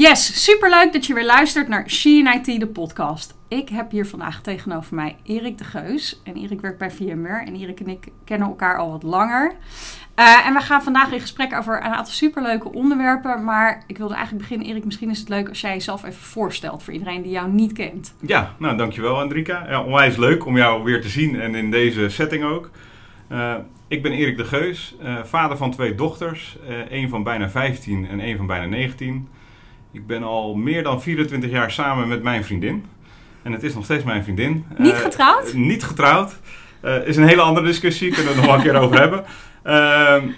[0.00, 3.34] Yes, superleuk dat je weer luistert naar She IT, de podcast.
[3.48, 6.20] Ik heb hier vandaag tegenover mij Erik de Geus.
[6.24, 9.52] En Erik werkt bij VMware en Erik en ik kennen elkaar al wat langer.
[10.16, 13.44] Uh, en we gaan vandaag in gesprek over een aantal superleuke onderwerpen.
[13.44, 16.82] Maar ik wilde eigenlijk beginnen, Erik, misschien is het leuk als jij jezelf even voorstelt
[16.82, 18.14] voor iedereen die jou niet kent.
[18.20, 19.66] Ja, nou dankjewel Andrika.
[19.68, 22.70] Ja, onwijs leuk om jou weer te zien en in deze setting ook.
[23.32, 23.54] Uh,
[23.88, 26.58] ik ben Erik de Geus, uh, vader van twee dochters.
[26.90, 29.28] één van bijna 15 en één van bijna 19.
[29.92, 32.84] Ik ben al meer dan 24 jaar samen met mijn vriendin.
[33.42, 34.64] En het is nog steeds mijn vriendin.
[34.76, 35.48] Niet getrouwd?
[35.48, 36.40] Uh, niet getrouwd.
[36.84, 39.24] Uh, is een hele andere discussie, kunnen we het nog wel een keer over hebben.
[39.64, 40.32] Uh,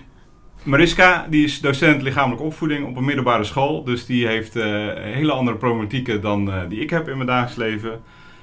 [0.62, 3.84] Mariska, die is docent lichamelijke opvoeding op een middelbare school.
[3.84, 8.00] Dus die heeft hele andere problematieken dan die ik heb in mijn dagelijks leven.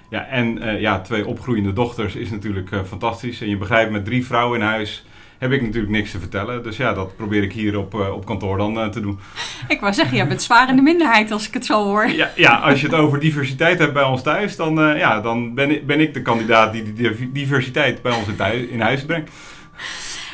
[0.10, 3.42] Ja, en ja, twee opgroeiende dochters is natuurlijk fantastisch.
[3.42, 5.06] En je begrijpt, met drie vrouwen in huis
[5.40, 6.64] heb ik natuurlijk niks te vertellen.
[6.64, 9.20] Dus ja, dat probeer ik hier op, uh, op kantoor dan uh, te doen.
[9.68, 12.10] Ik wou zeggen, jij bent zwaar in de minderheid als ik het zo hoor.
[12.10, 15.54] Ja, ja als je het over diversiteit hebt bij ons thuis, dan, uh, ja, dan
[15.54, 19.06] ben, ik, ben ik de kandidaat die die diversiteit bij ons in, thuis, in huis
[19.06, 19.32] brengt.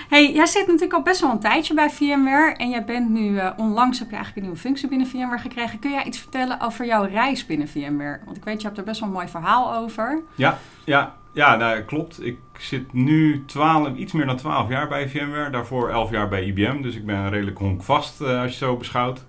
[0.10, 3.40] Hey, jij zit natuurlijk al best wel een tijdje bij VMware en jij bent nu,
[3.58, 5.80] onlangs heb je eigenlijk een nieuwe functie binnen VMware gekregen.
[5.80, 8.20] Kun jij iets vertellen over jouw reis binnen VMware?
[8.26, 10.22] Want ik weet, je hebt er best wel een mooi verhaal over.
[10.36, 12.26] Ja, ja, ja, nou, klopt.
[12.26, 15.50] Ik zit nu 12, iets meer dan 12 jaar bij VMware.
[15.50, 16.82] Daarvoor 11 jaar bij IBM.
[16.82, 19.26] Dus ik ben redelijk honkvast uh, als je zo beschouwt.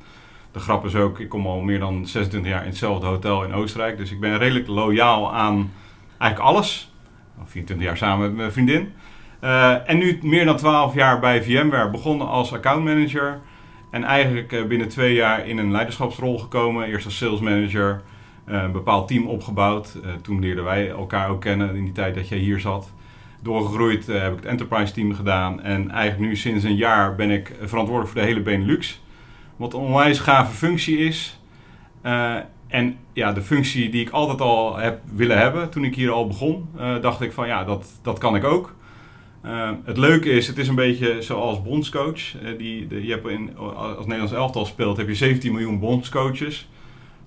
[0.52, 3.52] De grap is ook, ik kom al meer dan 26 jaar in hetzelfde hotel in
[3.52, 3.96] Oostenrijk.
[3.96, 5.72] Dus ik ben redelijk loyaal aan
[6.18, 6.92] eigenlijk alles.
[7.44, 8.92] 24 jaar samen met mijn vriendin.
[9.40, 11.90] Uh, en nu meer dan 12 jaar bij VMware.
[11.90, 13.40] Begonnen als accountmanager.
[13.90, 16.86] En eigenlijk uh, binnen twee jaar in een leiderschapsrol gekomen.
[16.86, 18.02] Eerst als sales manager.
[18.46, 19.96] Eh, een bepaald team opgebouwd.
[20.04, 22.92] Uh, toen leerden wij elkaar ook kennen in die tijd dat jij hier zat.
[23.42, 25.62] Doorgegroeid uh, heb ik het enterprise team gedaan.
[25.62, 29.00] En eigenlijk nu sinds een jaar ben ik verantwoordelijk voor de hele Benelux.
[29.56, 31.40] Wat een onwijs gave functie is.
[32.68, 36.26] en ja, de functie die ik altijd al heb willen hebben toen ik hier al
[36.26, 36.68] begon,
[37.00, 38.74] dacht ik van ja, dat, dat kan ik ook.
[39.84, 42.20] het leuke is, het is een beetje zoals bondscoach.
[42.58, 46.68] die, de, je hebt in, als Nederlands elftal speelt, heb je 17 miljoen bondscoaches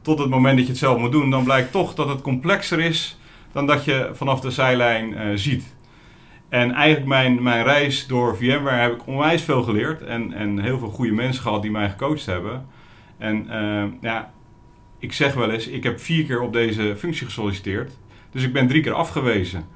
[0.02, 2.80] tot het moment dat je het zelf moet doen, dan blijkt toch dat het complexer
[2.80, 3.18] is
[3.52, 5.76] dan dat je vanaf de zijlijn uh, ziet.
[6.50, 10.80] En eigenlijk mijn, mijn reis door VMware heb ik onwijs veel geleerd en, en heel
[10.80, 12.66] veel goede mensen gehad die mij gecoacht hebben.
[13.18, 14.32] En uh, ja,
[15.00, 17.92] ik zeg wel eens, ik heb vier keer op deze functie gesolliciteerd,
[18.32, 19.68] dus ik ben drie keer afgewezen.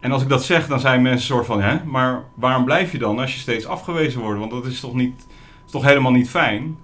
[0.00, 2.98] En als ik dat zeg, dan zijn mensen soort van, hè, maar waarom blijf je
[2.98, 4.38] dan als je steeds afgewezen wordt?
[4.38, 5.26] Want dat is toch, niet,
[5.66, 6.76] is toch helemaal niet fijn?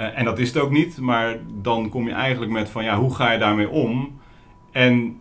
[0.00, 2.96] Uh, en dat is het ook niet, maar dan kom je eigenlijk met van ja,
[2.96, 4.20] hoe ga je daarmee om?
[4.70, 5.20] En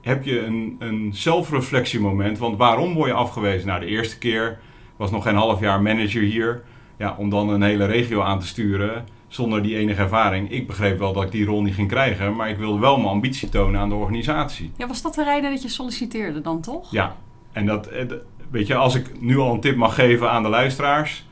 [0.00, 3.68] heb je een, een zelfreflectiemoment, want waarom word je afgewezen?
[3.68, 4.58] Nou, de eerste keer
[4.96, 6.62] was nog geen half jaar manager hier,
[6.96, 10.50] ja, om dan een hele regio aan te sturen zonder die enige ervaring.
[10.50, 13.08] Ik begreep wel dat ik die rol niet ging krijgen, maar ik wilde wel mijn
[13.08, 14.72] ambitie tonen aan de organisatie.
[14.76, 16.90] Ja, was dat de reden dat je solliciteerde dan toch?
[16.90, 17.16] Ja,
[17.52, 18.04] en dat, eh,
[18.50, 21.26] weet je, als ik nu al een tip mag geven aan de luisteraars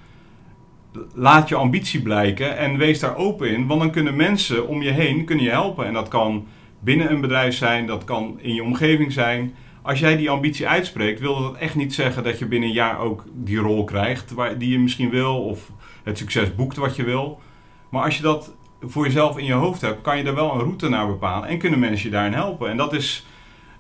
[1.15, 3.67] laat je ambitie blijken en wees daar open in.
[3.67, 5.87] Want dan kunnen mensen om je heen kunnen je helpen.
[5.87, 6.47] En dat kan
[6.81, 9.55] binnen een bedrijf zijn, dat kan in je omgeving zijn.
[9.83, 12.99] Als jij die ambitie uitspreekt, wil dat echt niet zeggen dat je binnen een jaar
[12.99, 15.45] ook die rol krijgt waar, die je misschien wil.
[15.45, 15.71] Of
[16.05, 17.41] het succes boekt wat je wil.
[17.89, 20.61] Maar als je dat voor jezelf in je hoofd hebt, kan je er wel een
[20.61, 21.49] route naar bepalen.
[21.49, 22.71] En kunnen mensen je daarin helpen.
[22.71, 23.27] En dat is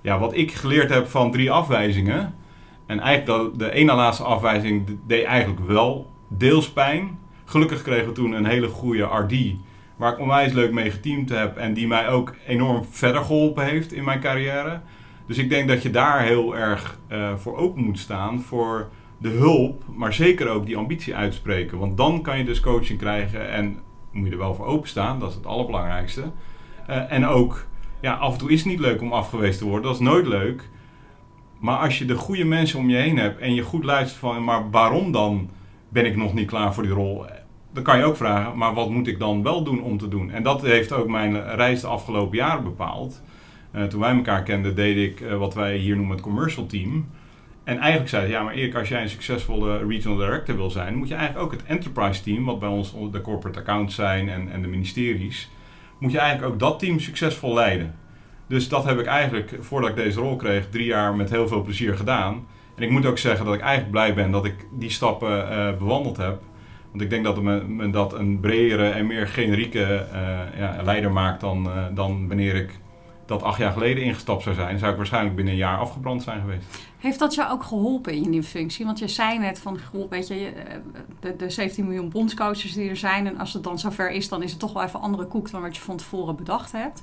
[0.00, 2.34] ja, wat ik geleerd heb van drie afwijzingen.
[2.86, 7.18] En eigenlijk de, de ene laatste afwijzing deed eigenlijk wel deels pijn.
[7.44, 9.34] Gelukkig kregen we toen een hele goede RD,
[9.96, 13.92] waar ik onwijs leuk mee geteamd heb en die mij ook enorm verder geholpen heeft
[13.92, 14.80] in mijn carrière.
[15.26, 18.88] Dus ik denk dat je daar heel erg uh, voor open moet staan, voor
[19.18, 21.78] de hulp, maar zeker ook die ambitie uitspreken.
[21.78, 23.78] Want dan kan je dus coaching krijgen en
[24.12, 26.22] moet je er wel voor openstaan, dat is het allerbelangrijkste.
[26.90, 27.66] Uh, en ook,
[28.00, 30.26] ja, af en toe is het niet leuk om afgewezen te worden, dat is nooit
[30.26, 30.68] leuk.
[31.58, 34.44] Maar als je de goede mensen om je heen hebt en je goed luistert van,
[34.44, 35.50] maar waarom dan
[35.96, 37.24] ben ik nog niet klaar voor die rol?
[37.72, 40.30] Dan kan je ook vragen, maar wat moet ik dan wel doen om te doen?
[40.30, 43.22] En dat heeft ook mijn reis de afgelopen jaren bepaald.
[43.74, 47.08] Uh, toen wij elkaar kenden, deed ik uh, wat wij hier noemen het commercial team.
[47.64, 51.08] En eigenlijk zei ja, maar Erik, als jij een succesvolle regional director wil zijn, moet
[51.08, 54.62] je eigenlijk ook het enterprise team, wat bij ons de corporate accounts zijn en, en
[54.62, 55.50] de ministeries,
[55.98, 57.94] moet je eigenlijk ook dat team succesvol leiden.
[58.46, 61.62] Dus dat heb ik eigenlijk, voordat ik deze rol kreeg, drie jaar met heel veel
[61.62, 62.46] plezier gedaan.
[62.76, 65.76] En ik moet ook zeggen dat ik eigenlijk blij ben dat ik die stappen uh,
[65.78, 66.42] bewandeld heb.
[66.90, 71.12] Want ik denk dat me, me dat een bredere en meer generieke uh, ja, leider
[71.12, 72.70] maakt dan, uh, dan wanneer ik
[73.26, 76.40] dat acht jaar geleden ingestapt zou zijn, zou ik waarschijnlijk binnen een jaar afgebrand zijn
[76.40, 76.64] geweest.
[76.98, 78.84] Heeft dat jou ook geholpen in je nieuwe functie?
[78.84, 79.78] Want je zei net van,
[80.10, 80.52] weet je,
[81.20, 83.26] de, de 17 miljoen bondscoaches die er zijn.
[83.26, 85.62] En als het dan zover is, dan is het toch wel even andere koek dan
[85.62, 87.02] wat je van tevoren bedacht hebt.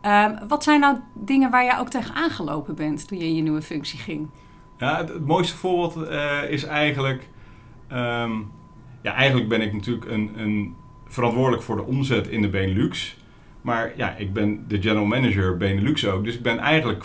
[0.00, 3.42] Ehm, wat zijn nou dingen waar jij ook tegen aangelopen bent toen je in je
[3.42, 4.28] nieuwe functie ging?
[4.78, 7.28] Ja, het, mooiste voorbeeld uh, is eigenlijk...
[7.88, 8.32] Ehm,
[9.02, 10.74] ja, eigenlijk ben ik natuurlijk een, een
[11.06, 13.16] verantwoordelijk voor de omzet in de Benelux.
[13.60, 16.24] Maar ja, ik ben de general manager Benelux ook.
[16.24, 17.04] Dus ik ben eigenlijk,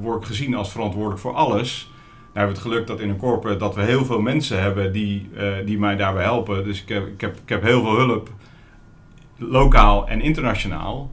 [0.00, 1.90] word gezien als verantwoordelijk voor alles.
[2.32, 4.92] Nou hebben we het geluk dat in een corporate dat we heel veel mensen hebben
[4.92, 6.64] die, uh, die mij daarbij helpen.
[6.64, 8.30] Dus ik heb, ik, heb, ik heb heel veel hulp,
[9.36, 11.10] lokaal en internationaal.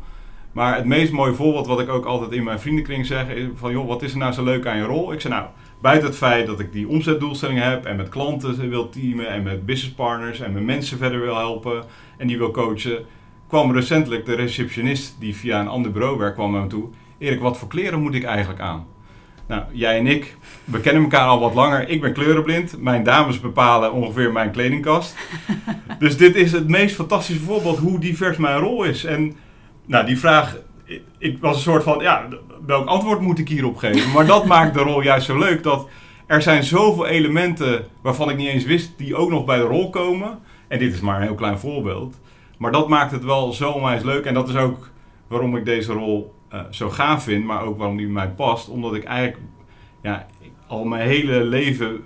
[0.52, 3.72] Maar het meest mooie voorbeeld wat ik ook altijd in mijn vriendenkring zeg is van
[3.72, 5.14] joh, wat is er nou zo leuk aan je rol?
[5.14, 5.46] Ik zeg nou,
[5.82, 9.66] buiten het feit dat ik die omzetdoelstellingen heb en met klanten wil teamen en met
[9.66, 11.84] businesspartners en met mensen verder wil helpen
[12.18, 13.06] en die wil coachen,
[13.48, 16.90] kwam recentelijk de receptionist die via een ander bureau werkt kwam naar me toe.
[17.18, 18.86] Erik, wat voor kleren moet ik eigenlijk aan?
[19.48, 21.90] Nou, jij en ik, we kennen elkaar al wat langer.
[21.90, 22.82] Ik ben kleurenblind.
[22.82, 25.16] Mijn dames bepalen ongeveer mijn kledingkast.
[26.00, 29.06] dus dit is het meest fantastische voorbeeld hoe divers mijn rol is.
[29.06, 29.36] En
[29.86, 30.58] nou, die vraag,
[31.18, 32.28] ik was een soort van, ja,
[32.66, 34.12] welk antwoord moet ik hierop geven?
[34.12, 35.88] Maar dat maakt de rol juist zo leuk, dat
[36.26, 39.90] er zijn zoveel elementen waarvan ik niet eens wist, die ook nog bij de rol
[39.90, 40.40] komen.
[40.68, 42.20] En dit is maar een heel klein voorbeeld.
[42.58, 44.26] Maar dat maakt het wel zo onwijs leuk.
[44.26, 44.90] En dat is ook
[45.28, 48.70] waarom ik deze rol uh, zo gaaf vind, maar ook waarom die mij past.
[48.70, 49.40] Omdat ik eigenlijk,
[50.02, 50.26] ja,
[50.68, 52.04] al mijn hele leven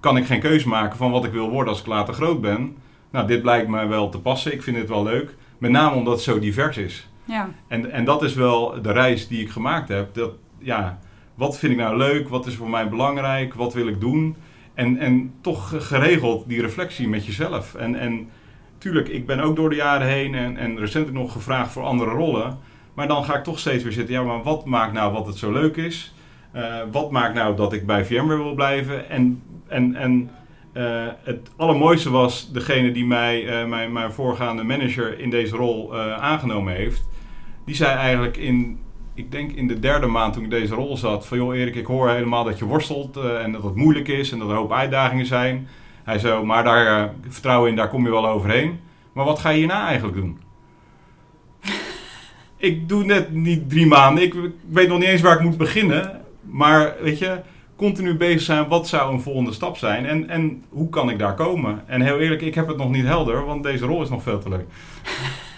[0.00, 2.76] kan ik geen keuze maken van wat ik wil worden als ik later groot ben.
[3.10, 4.52] Nou, dit blijkt mij wel te passen.
[4.52, 5.34] Ik vind het wel leuk.
[5.58, 7.08] Met name omdat het zo divers is.
[7.24, 7.48] Ja.
[7.68, 10.14] En, en dat is wel de reis die ik gemaakt heb.
[10.14, 10.98] Dat, ja,
[11.34, 12.28] wat vind ik nou leuk?
[12.28, 13.54] Wat is voor mij belangrijk?
[13.54, 14.36] Wat wil ik doen?
[14.74, 17.74] En, en toch geregeld die reflectie met jezelf.
[17.74, 18.28] En, en
[18.78, 22.10] tuurlijk, ik ben ook door de jaren heen en, en recentelijk nog gevraagd voor andere
[22.10, 22.58] rollen.
[22.94, 24.14] Maar dan ga ik toch steeds weer zitten.
[24.14, 26.14] Ja, maar wat maakt nou wat het zo leuk is?
[26.56, 29.08] Uh, wat maakt nou dat ik bij VMware wil blijven?
[29.08, 30.30] En, en, en
[30.74, 35.96] uh, het allermooiste was degene die mij, uh, mijn, mijn voorgaande manager in deze rol
[36.00, 37.10] aangenomen heeft
[37.64, 38.78] die zei eigenlijk in,
[39.14, 41.86] ik denk in de derde maand toen ik deze rol zat, van joh Erik, ik
[41.86, 44.60] hoor helemaal dat je worstelt uh, en dat het moeilijk is en dat er een
[44.60, 45.68] hoop uitdagingen zijn.
[46.04, 48.80] Hij zei, maar daar uh, vertrouwen in, daar kom je wel overheen.
[49.12, 50.38] Maar wat ga je hierna eigenlijk doen?
[52.56, 55.56] ik doe net niet drie maanden, ik, ik weet nog niet eens waar ik moet
[55.56, 56.20] beginnen.
[56.40, 57.40] Maar weet je,
[57.76, 61.34] continu bezig zijn, wat zou een volgende stap zijn en, en hoe kan ik daar
[61.34, 61.82] komen?
[61.86, 64.38] En heel eerlijk, ik heb het nog niet helder, want deze rol is nog veel
[64.38, 64.66] te leuk.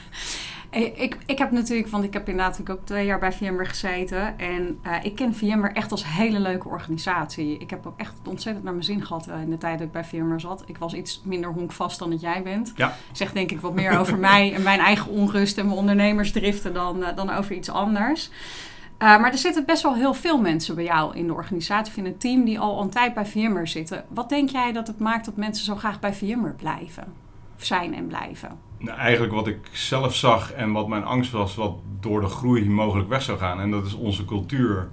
[0.75, 4.39] Ik, ik heb natuurlijk, want ik heb inderdaad ook twee jaar bij VMware gezeten.
[4.39, 7.59] En uh, ik ken VMware echt als een hele leuke organisatie.
[7.59, 9.93] Ik heb ook echt ontzettend naar mijn zin gehad uh, in de tijd dat ik
[9.93, 10.63] bij VMware zat.
[10.67, 12.73] Ik was iets minder honkvast dan dat jij bent.
[12.77, 12.97] Ja.
[13.13, 16.99] Zegt denk ik wat meer over mij en mijn eigen onrust en mijn ondernemersdriften dan,
[16.99, 18.31] uh, dan over iets anders.
[18.99, 22.05] maar er zitten best wel heel veel mensen bij jou in de organisatie, of in
[22.05, 24.05] het team, die al een tijd bij VMware zitten.
[24.09, 27.05] Wat denk jij dat het maakt dat mensen zo graag bij VMware blijven?
[27.57, 28.59] Of zijn en blijven?
[28.85, 32.71] Nou, eigenlijk wat ik zelf zag en wat mijn angst was, wat door de groei
[32.71, 33.61] mogelijk weg zou gaan.
[33.61, 34.89] En dat is onze cultuur.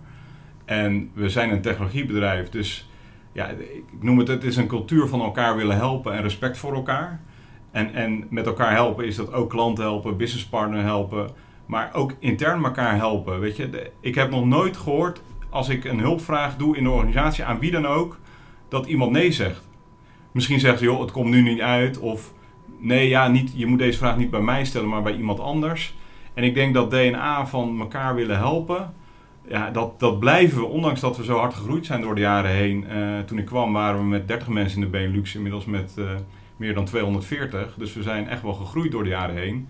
[0.66, 2.90] En we zijn een technologiebedrijf, dus
[3.32, 6.74] ja, ik noem het, het is een cultuur van elkaar willen helpen en respect voor
[6.74, 7.22] elkaar.
[7.72, 11.30] En, en met elkaar helpen is dat ook klanten helpen, businesspartner helpen,
[11.66, 13.40] maar ook intern elkaar helpen.
[13.40, 17.44] Weet je, ik heb nog nooit gehoord als ik een hulpvraag doe in de organisatie,
[17.44, 18.18] aan wie dan ook,
[18.70, 19.70] dat iemand nee zegt.
[20.32, 22.34] Misschien zegt ze, joh, het komt nu niet uit, of
[22.81, 25.95] nee, ja, niet, je moet deze vraag niet bij mij stellen, maar bij iemand anders.
[26.33, 28.94] En ik denk dat DNA van elkaar willen helpen,
[29.48, 32.51] ja, dat, dat blijven we, ondanks dat we zo hard gegroeid zijn door de jaren
[32.51, 32.86] heen.
[32.91, 36.06] Uh, toen ik kwam waren we met 30 mensen in de Benelux, inmiddels met uh,
[36.58, 37.75] meer dan 240.
[37.77, 39.67] Dus we zijn echt wel gegroeid door de jaren heen.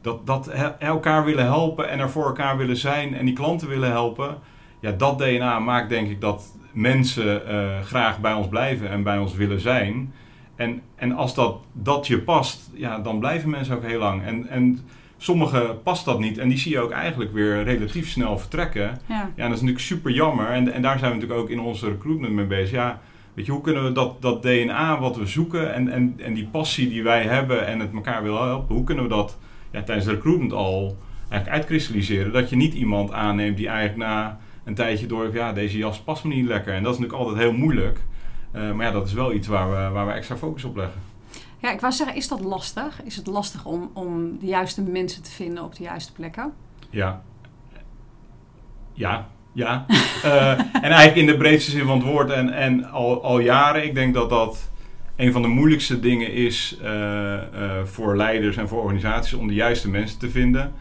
[0.00, 3.90] Dat, dat elkaar willen helpen en er voor elkaar willen zijn en die klanten willen
[3.90, 4.38] helpen.
[4.80, 9.18] Ja, dat DNA maakt denk ik dat mensen uh, graag bij ons blijven en bij
[9.18, 10.12] ons willen zijn.
[10.60, 14.22] En, en als dat, dat je past, ja, dan blijven mensen ook heel lang.
[14.22, 14.78] En, en
[15.16, 16.38] sommigen past dat niet.
[16.38, 19.00] En die zie je ook eigenlijk weer relatief snel vertrekken.
[19.08, 20.46] Ja, ja dat is natuurlijk super jammer.
[20.46, 22.70] En, en daar zijn we natuurlijk ook in onze recruitment mee bezig.
[22.70, 23.00] Ja,
[23.34, 26.46] weet je, hoe kunnen we dat, dat DNA wat we zoeken en, en, en die
[26.46, 29.38] passie die wij hebben en het elkaar willen helpen, hoe kunnen we dat
[29.70, 30.96] ja, tijdens de recruitment al
[31.28, 32.32] eigenlijk uitkristalliseren?
[32.32, 36.24] Dat je niet iemand aanneemt die eigenlijk na een tijdje door ja, deze jas past
[36.24, 36.74] me niet lekker.
[36.74, 38.00] En dat is natuurlijk altijd heel moeilijk.
[38.54, 41.00] Uh, maar ja, dat is wel iets waar we, waar we extra focus op leggen.
[41.58, 43.02] Ja, ik wou zeggen, is dat lastig?
[43.04, 46.52] Is het lastig om, om de juiste mensen te vinden op de juiste plekken?
[46.90, 47.22] Ja.
[48.92, 49.86] Ja, ja.
[50.24, 53.84] uh, en eigenlijk in de breedste zin van het woord en, en al, al jaren.
[53.84, 54.70] Ik denk dat dat
[55.16, 57.40] een van de moeilijkste dingen is uh,
[57.84, 60.72] voor leiders en voor organisaties om de juiste mensen te vinden.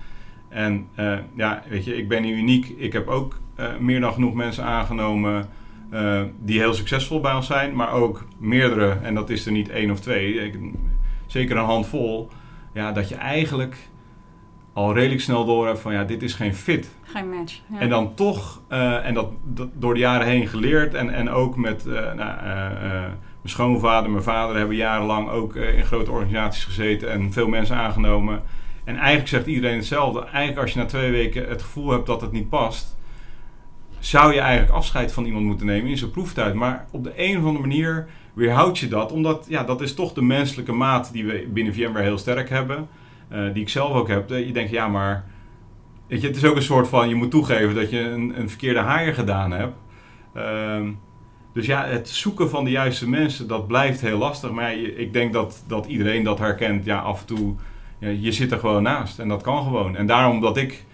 [0.49, 0.87] En
[1.35, 2.67] ja, weet je, ik ben niet uniek.
[2.77, 3.39] Ik heb ook
[3.79, 5.49] meer dan genoeg mensen aangenomen
[5.93, 9.69] uh, die heel succesvol bij ons zijn, maar ook meerdere, en dat is er niet
[9.69, 10.53] één of twee,
[11.27, 12.29] zeker een handvol,
[12.73, 13.75] ja, dat je eigenlijk
[14.73, 16.95] al redelijk snel door hebt van ja, dit is geen fit.
[17.03, 17.59] Geen match.
[17.71, 17.79] Ja.
[17.79, 18.61] En dan toch,
[19.03, 24.09] en dat, dat, door de jaren heen geleerd en, en ook met nou, mijn schoonvader,
[24.09, 28.41] mijn vader hebben jarenlang ook in grote organisaties gezeten en veel mensen aangenomen.
[28.83, 30.19] En eigenlijk zegt iedereen hetzelfde.
[30.19, 32.97] Eigenlijk als je na twee weken het gevoel hebt dat het niet past,
[33.99, 36.53] zou je eigenlijk afscheid van iemand moeten nemen in zijn proeftijd.
[36.53, 40.13] Maar op de een of andere manier weerhoud je dat, omdat ja, dat is toch
[40.13, 42.87] de menselijke maat die we binnen VMware heel sterk hebben.
[43.31, 44.29] Uh, die ik zelf ook heb.
[44.29, 45.25] Je denkt, ja, maar
[46.07, 48.49] weet je, het is ook een soort van, je moet toegeven dat je een, een
[48.49, 49.75] verkeerde haaier gedaan hebt.
[50.35, 50.87] Uh,
[51.53, 54.51] dus ja, het zoeken van de juiste mensen, dat blijft heel lastig.
[54.51, 56.85] Maar ik denk dat, dat iedereen dat herkent.
[56.85, 57.55] Ja, af en toe
[57.99, 59.95] ja, je zit er gewoon naast en dat kan gewoon.
[59.95, 60.85] En daarom dat ik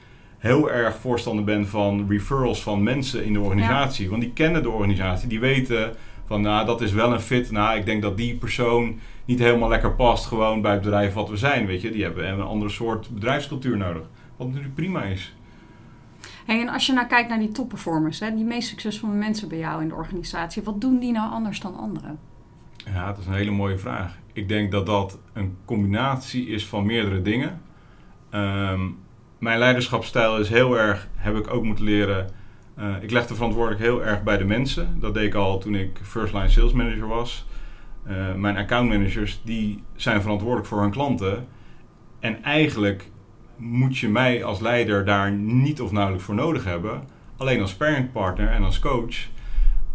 [0.45, 4.09] heel erg voorstander ben van referrals van mensen in de organisatie.
[4.09, 7.51] Want die kennen de organisatie, die weten van nou dat is wel een fit.
[7.51, 11.29] Nou, ik denk dat die persoon niet helemaal lekker past gewoon bij het bedrijf wat
[11.29, 11.65] we zijn.
[11.65, 14.03] Weet je, die hebben een andere soort bedrijfscultuur nodig.
[14.37, 15.35] Wat natuurlijk prima is.
[16.45, 19.57] Hey, en als je nou kijkt naar die topperformers, hè, die meest succesvolle mensen bij
[19.57, 22.19] jou in de organisatie, wat doen die nou anders dan anderen?
[22.93, 24.17] Ja, dat is een hele mooie vraag.
[24.33, 27.61] Ik denk dat dat een combinatie is van meerdere dingen.
[28.31, 29.03] Um,
[29.45, 32.29] mijn leiderschapsstijl is heel erg, heb ik ook moeten leren.
[32.79, 34.99] Uh, ik leg de verantwoordelijk heel erg bij de mensen.
[34.99, 37.45] Dat deed ik al toen ik first line sales manager was.
[38.07, 41.47] Uh, mijn account managers die zijn verantwoordelijk voor hun klanten.
[42.19, 43.09] En eigenlijk
[43.55, 47.03] moet je mij als leider daar niet of nauwelijks voor nodig hebben.
[47.37, 47.75] Alleen als
[48.13, 49.15] partner en als coach.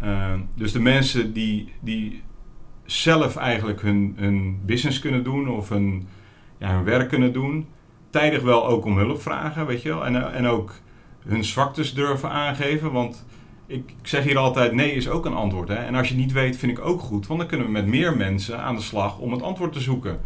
[0.03, 2.21] Uh, dus de mensen die, die
[2.85, 5.69] zelf eigenlijk hun, hun business kunnen doen of
[6.57, 7.67] ja, hun werk kunnen doen.
[8.11, 10.05] Tijdig wel ook om hulp vragen, weet je wel.
[10.05, 10.73] En, en ook
[11.27, 12.91] hun zwaktes durven aangeven.
[12.91, 13.25] Want
[13.67, 15.67] ik, zeg hier altijd, nee is ook een antwoord.
[15.67, 15.75] Hè?
[15.75, 17.27] En als je niet weet, vind ik ook goed.
[17.27, 20.19] Want dan kunnen we met meer mensen aan de slag om het antwoord te zoeken.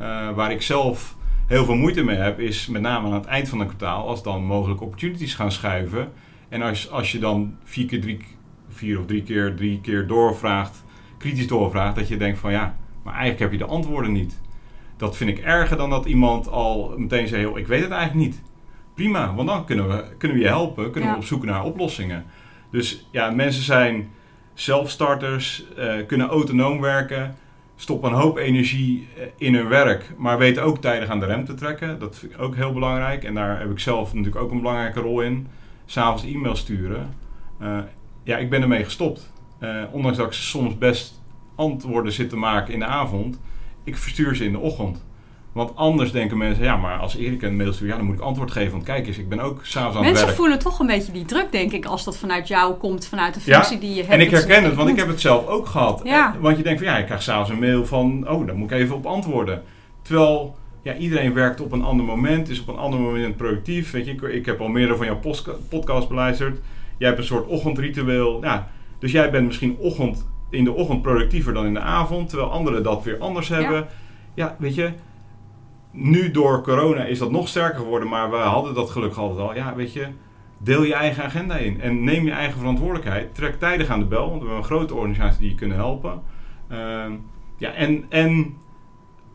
[0.00, 1.16] Uh, waar ik zelf
[1.46, 4.22] heel veel moeite mee heb, is met name aan het eind van een kwartaal, als
[4.22, 6.12] dan mogelijk opportunities gaan schuiven.
[6.48, 8.24] En als, als je dan vier keer drie,
[8.68, 10.82] vier of drie keer drie keer doorvraagt
[11.20, 14.40] kritisch doorvraagt, dat je denkt van ja, maar eigenlijk heb je de antwoorden niet.
[15.00, 18.42] Dat vind ik erger dan dat iemand al meteen zegt, ik weet het eigenlijk niet.
[18.94, 22.24] Prima, want dan kunnen we, kunnen we je helpen, kunnen we op zoek naar oplossingen.
[22.70, 24.10] Dus ja, mensen zijn
[24.54, 27.36] zelfstarters, uh, kunnen autonoom werken,
[27.76, 31.44] stoppen een hoop energie eh, in hun werk, maar weten ook tijdig aan de rem
[31.44, 31.98] te trekken.
[31.98, 35.00] Dat vind ik ook heel belangrijk en daar heb ik zelf natuurlijk ook een belangrijke
[35.00, 35.46] rol in.
[35.86, 37.14] S'avonds e-mail sturen.
[37.62, 37.78] Uh,
[38.22, 39.32] ja, ik ben ermee gestopt.
[39.60, 41.20] Uh, ondanks dat ik soms best
[41.54, 43.40] antwoorden zit te maken in de avond,
[43.84, 45.04] ik verstuur ze in de ochtend.
[45.52, 48.20] Want anders denken mensen, ja, maar als Erik een mail stuurt, ja, dan moet ik
[48.20, 48.72] antwoord geven.
[48.72, 50.24] Want kijk eens, ik ben ook s'avonds aan het werk.
[50.24, 53.34] Mensen voelen toch een beetje die druk, denk ik, als dat vanuit jou komt, vanuit
[53.34, 54.12] de functie die je hebt.
[54.12, 56.00] En ik herken het, want ik heb het zelf ook gehad.
[56.04, 56.36] Ja.
[56.40, 58.76] Want je denkt van, ja, ik krijg s'avonds een mail van, oh, daar moet ik
[58.78, 59.62] even op antwoorden.
[60.02, 63.90] Terwijl, ja, iedereen werkt op een ander moment, is op een ander moment productief.
[63.90, 65.20] Weet je, ik, ik heb al meerdere van jouw
[65.68, 66.58] podcast beluisterd.
[66.98, 68.42] Jij hebt een soort ochtendritueel.
[68.42, 68.68] Ja,
[68.98, 72.82] dus jij bent misschien ochtend, in de ochtend productiever dan in de avond, terwijl anderen
[72.82, 73.76] dat weer anders hebben.
[73.76, 73.86] Ja,
[74.34, 74.92] ja weet je,
[75.90, 79.54] nu door corona is dat nog sterker geworden, maar we hadden dat gelukkig altijd al.
[79.54, 80.06] Ja, weet je,
[80.58, 83.34] deel je eigen agenda in en neem je eigen verantwoordelijkheid.
[83.34, 86.22] Trek tijdig aan de bel, want we hebben een grote organisatie die je kunnen helpen.
[86.72, 87.04] Uh,
[87.56, 88.56] ja, en, en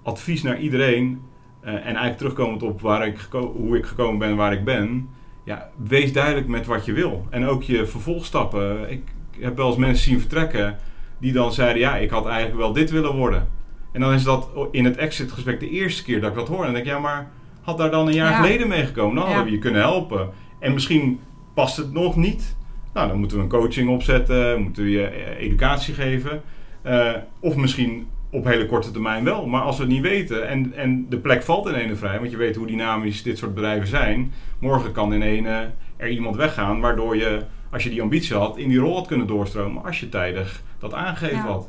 [0.04, 1.22] advies naar iedereen.
[1.64, 5.10] Uh, en eigenlijk terugkomend op waar ik hoe ik gekomen ben waar ik ben.
[5.44, 7.28] Ja, wees duidelijk met wat je wil.
[7.30, 8.92] En ook je vervolgstappen.
[8.92, 10.78] Ik, ik heb wel eens mensen zien vertrekken
[11.20, 13.48] die dan zeiden: Ja, ik had eigenlijk wel dit willen worden.
[13.92, 16.58] En dan is dat in het exitgesprek de eerste keer dat ik dat hoor.
[16.58, 17.30] En dan denk ik: Ja, maar
[17.62, 19.16] had daar dan een jaar geleden mee gekomen?
[19.16, 20.30] Dan hadden we je kunnen helpen.
[20.60, 21.20] En misschien
[21.54, 22.56] past het nog niet.
[22.94, 26.42] Nou, dan moeten we een coaching opzetten, moeten we je eh, educatie geven.
[26.86, 29.48] Uh, of misschien op hele korte termijn wel.
[29.48, 32.32] Maar als we het niet weten en, en de plek valt in ene vrij, want
[32.32, 34.34] je weet hoe dynamisch dit soort bedrijven zijn.
[34.60, 37.42] Morgen kan in ene er iemand weggaan, waardoor je
[37.72, 40.94] als je die ambitie had, in die rol had kunnen doorstromen als je tijdig dat
[40.94, 41.68] aangegeven had.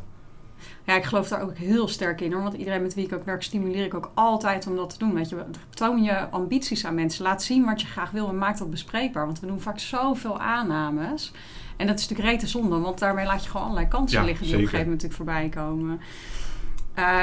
[0.85, 2.43] Ja, ik geloof daar ook heel sterk in hoor.
[2.43, 5.15] Want iedereen met wie ik ook werk, stimuleer ik ook altijd om dat te doen.
[5.15, 7.25] Weet je, toon je ambities aan mensen.
[7.25, 9.27] Laat zien wat je graag wil en maak dat bespreekbaar.
[9.27, 11.33] Want we doen vaak zoveel aannames.
[11.77, 14.55] En dat is natuurlijk rete zonde, want daarmee laat je gewoon allerlei kansen liggen die
[14.55, 14.67] zeker.
[14.67, 16.01] op een gegeven moment natuurlijk voorbij komen.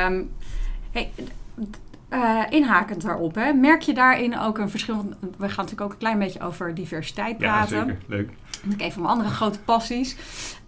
[0.09, 0.31] Um,
[0.91, 1.11] hey,
[2.13, 4.95] Uh, inhakend daarop, hè, merk je daarin ook een verschil?
[4.95, 7.77] Want we gaan natuurlijk ook een klein beetje over diversiteit praten.
[7.77, 7.97] Ja, zeker.
[8.07, 8.31] Leuk.
[8.63, 10.15] Dat is een van mijn andere grote passies.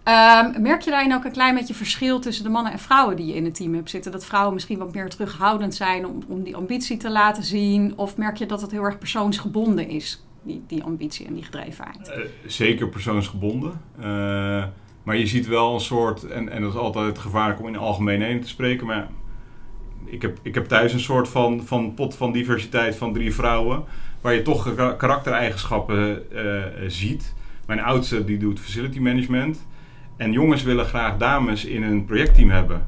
[0.04, 3.26] Um, merk je daarin ook een klein beetje verschil tussen de mannen en vrouwen die
[3.26, 4.12] je in het team hebt zitten?
[4.12, 7.92] Dat vrouwen misschien wat meer terughoudend zijn om, om die ambitie te laten zien?
[7.96, 12.08] Of merk je dat het heel erg persoonsgebonden is, die, die ambitie en die gedrevenheid?
[12.08, 13.80] Uh, zeker persoonsgebonden.
[13.98, 14.04] Uh,
[15.02, 18.40] maar je ziet wel een soort, en, en dat is altijd gevaarlijk om in algemeenheden
[18.40, 19.08] te spreken, maar
[20.06, 23.84] ik heb, ik heb thuis een soort van, van pot van diversiteit van drie vrouwen,
[24.20, 27.34] waar je toch karaktereigenschappen uh, ziet.
[27.66, 29.66] Mijn oudste die doet facility management.
[30.16, 32.86] En jongens willen graag dames in een projectteam hebben.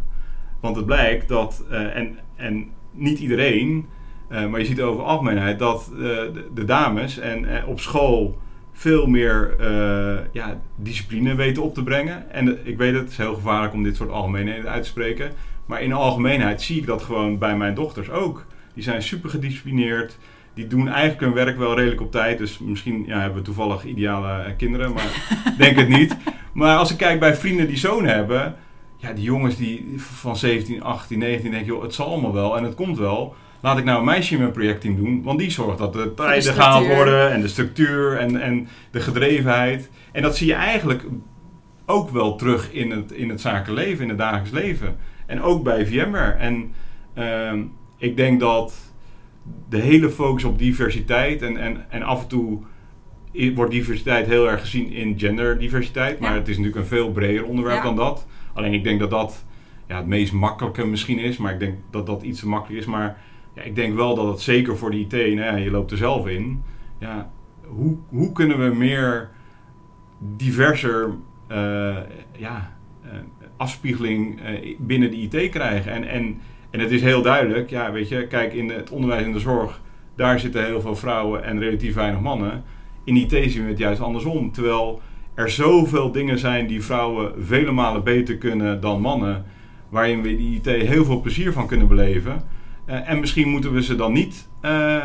[0.60, 3.86] Want het blijkt dat, uh, en, en niet iedereen,
[4.30, 8.38] uh, maar je ziet over algemeenheid dat de, de, dames en op school
[8.72, 9.56] veel meer
[10.32, 12.30] ja, discipline weten op te brengen.
[12.30, 15.32] En ik weet het is heel gevaarlijk om dit soort algemeenheden uit te spreken.
[15.68, 18.46] Maar in de algemeenheid zie ik dat gewoon bij mijn dochters ook.
[18.74, 20.18] Die zijn super gedisciplineerd.
[20.54, 22.38] Die doen eigenlijk hun werk wel redelijk op tijd.
[22.38, 26.16] Dus misschien ja, hebben we toevallig ideale kinderen, maar denk het niet.
[26.52, 28.56] Maar als ik kijk bij vrienden die zoon hebben,
[28.96, 32.64] ja, die jongens die van 17, 18, 19 denken, joh, het zal allemaal wel en
[32.64, 33.34] het komt wel.
[33.60, 36.54] Laat ik nou een meisje in mijn projectteam doen, want die zorgt dat de tijden
[36.54, 39.90] gehaald worden en de structuur en, en de gedrevenheid.
[40.12, 41.04] En dat zie je eigenlijk
[41.86, 44.96] ook wel terug in het, in het zakenleven, in het dagelijks leven.
[45.28, 46.32] En ook bij VMware.
[46.32, 46.72] En
[47.18, 47.52] uh,
[47.96, 48.92] ik denk dat
[49.68, 52.62] de hele focus op diversiteit en, en, en af en toe
[53.54, 56.18] wordt diversiteit heel erg gezien in genderdiversiteit.
[56.18, 58.26] Maar het is natuurlijk een veel breder onderwerp dan dat.
[58.52, 59.44] Alleen ik denk dat dat
[59.88, 61.36] ja, het meest makkelijke misschien is.
[61.36, 62.86] Maar ik denk dat dat iets te makkelijk is.
[62.86, 63.18] Maar
[63.54, 66.26] ja, ik denk wel dat het zeker voor de IT, nou je loopt er zelf
[66.26, 66.62] in.
[66.98, 67.30] Ja,
[67.66, 69.30] hoe, hoe kunnen we meer
[70.36, 71.14] diverser
[71.50, 71.96] uh,
[72.32, 72.72] ja,
[73.58, 75.92] afspiegeling uh, binnen de IT krijgen?
[75.92, 79.32] En, en, en het is heel duidelijk, ja, weet je, kijk in het onderwijs en
[79.32, 79.80] de zorg,
[80.16, 82.64] daar zitten heel veel vrouwen en relatief weinig mannen.
[83.04, 84.52] In IT zien we het juist andersom.
[84.52, 85.00] Terwijl
[85.34, 89.44] er zoveel dingen zijn die vrouwen vele malen beter kunnen dan mannen.
[89.88, 92.42] Waarin we die IT heel veel plezier van kunnen beleven.
[92.86, 95.04] Uh, en misschien moeten we ze dan niet uh,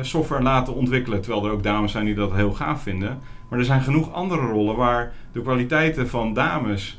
[0.00, 1.20] software laten ontwikkelen.
[1.20, 3.18] Terwijl er ook dames zijn die dat heel gaaf vinden.
[3.48, 6.98] Maar er zijn genoeg andere rollen waar de kwaliteiten van dames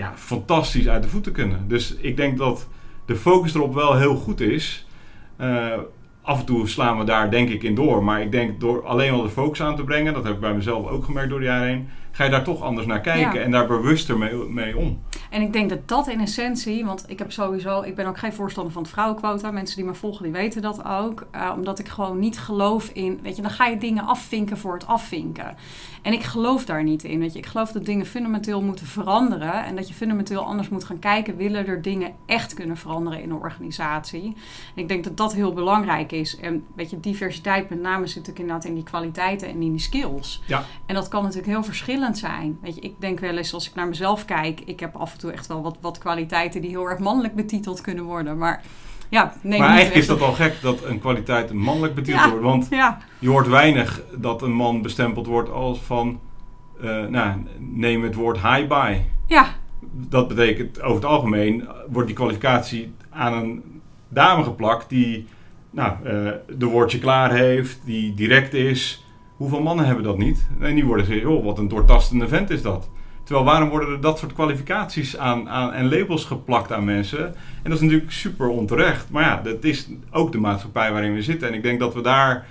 [0.00, 1.68] ja, fantastisch uit de voeten kunnen.
[1.68, 2.68] Dus ik denk dat
[3.06, 4.86] de focus erop wel heel goed is
[6.22, 8.04] af en toe slaan we daar denk ik in door.
[8.04, 10.54] Maar ik denk door alleen al de focus aan te brengen, dat heb ik bij
[10.54, 13.50] mezelf ook gemerkt door de jaren heen, ga je daar toch anders naar kijken en
[13.50, 15.02] daar bewuster mee, mee, om.
[15.30, 18.32] En ik denk dat dat in essentie, want ik heb sowieso, ik ben ook geen
[18.32, 19.50] voorstander van het vrouwenquota.
[19.50, 21.26] Mensen die me volgen, die weten dat ook.
[21.34, 24.72] Uh, omdat ik gewoon niet geloof in, weet je, dan ga je dingen afvinken voor
[24.72, 25.56] het afvinken.
[26.02, 27.18] En ik geloof daar niet in.
[27.18, 27.38] Weet je.
[27.38, 29.64] Ik geloof dat dingen fundamenteel moeten veranderen.
[29.64, 31.36] En dat je fundamenteel anders moet gaan kijken.
[31.36, 34.36] Willen er dingen echt kunnen veranderen in een organisatie?
[34.74, 36.36] En ik denk dat dat heel belangrijk is.
[36.36, 39.80] En weet je, diversiteit met name zit natuurlijk inderdaad in die kwaliteiten en in die
[39.80, 40.42] skills.
[40.46, 40.64] Ja.
[40.86, 42.58] En dat kan natuurlijk heel verschillend zijn.
[42.62, 44.60] Weet je, ik denk wel eens als ik naar mezelf kijk.
[44.60, 47.80] Ik heb af en toe echt wel wat, wat kwaliteiten die heel erg mannelijk betiteld
[47.80, 48.38] kunnen worden.
[48.38, 48.62] Maar
[49.08, 52.44] ja, nee, maar eigenlijk is dat al gek dat een kwaliteit mannelijk betiteld wordt.
[52.44, 52.98] Want ja.
[53.18, 56.20] je hoort weinig dat een man bestempeld wordt als van...
[56.82, 58.98] Uh, nou, neem het woord high by.
[59.26, 59.46] Ja.
[59.92, 65.26] Dat betekent over het algemeen wordt die kwalificatie aan een dame geplakt die
[65.70, 69.04] nou, uh, de woordje klaar heeft, die direct is.
[69.36, 70.46] Hoeveel mannen hebben dat niet?
[70.60, 72.88] En die worden gezegd, oh, wat een doortastende vent is dat.
[73.30, 77.26] Terwijl waarom worden er dat soort kwalificaties aan, aan, en labels geplakt aan mensen?
[77.26, 79.10] En dat is natuurlijk super onterecht.
[79.10, 81.48] Maar ja, dat is ook de maatschappij waarin we zitten.
[81.48, 82.46] En ik denk dat we daar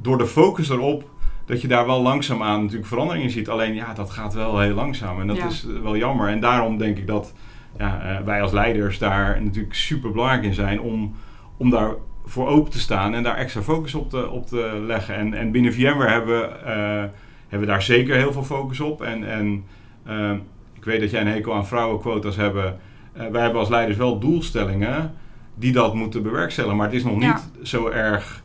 [0.00, 1.10] door de focus erop,
[1.46, 3.48] dat je daar wel langzaamaan natuurlijk veranderingen ziet.
[3.48, 5.20] Alleen ja, dat gaat wel heel langzaam.
[5.20, 5.46] En dat Ja.
[5.46, 6.28] is wel jammer.
[6.28, 7.32] En daarom denk ik dat
[7.78, 11.14] ja, eh, wij als leiders daar natuurlijk super belangrijk in zijn om,
[11.56, 11.90] om daar
[12.24, 15.14] voor open te staan en daar extra focus op te, op te leggen.
[15.14, 16.74] En, en binnen VMware hebben, we, eh,
[17.48, 19.02] hebben we daar zeker heel veel focus op.
[19.02, 19.82] En, en eh,
[20.74, 22.78] ik weet dat jij een hekel aan vrouwenquota's hebben.
[23.12, 25.12] Eh, wij hebben als leiders wel doelstellingen
[25.54, 26.76] die dat moeten bewerkstelligen.
[26.76, 27.32] Maar het is nog Ja.
[27.32, 28.42] niet zo erg,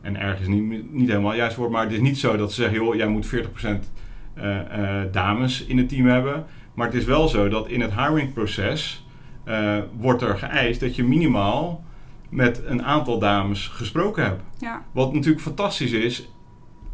[0.00, 2.52] en erg is niet, niet helemaal het juiste woord, maar het is niet zo dat
[2.52, 3.90] ze zeggen, joh, jij moet 40%
[4.34, 4.58] eh,
[5.00, 6.44] eh, dames in het team hebben.
[6.74, 9.06] Maar het is wel zo dat in het hiringproces
[9.44, 11.84] eh, wordt er geëist dat je minimaal
[12.28, 14.42] met een aantal dames gesproken hebt.
[14.58, 14.82] Ja.
[14.92, 16.28] Wat natuurlijk fantastisch is.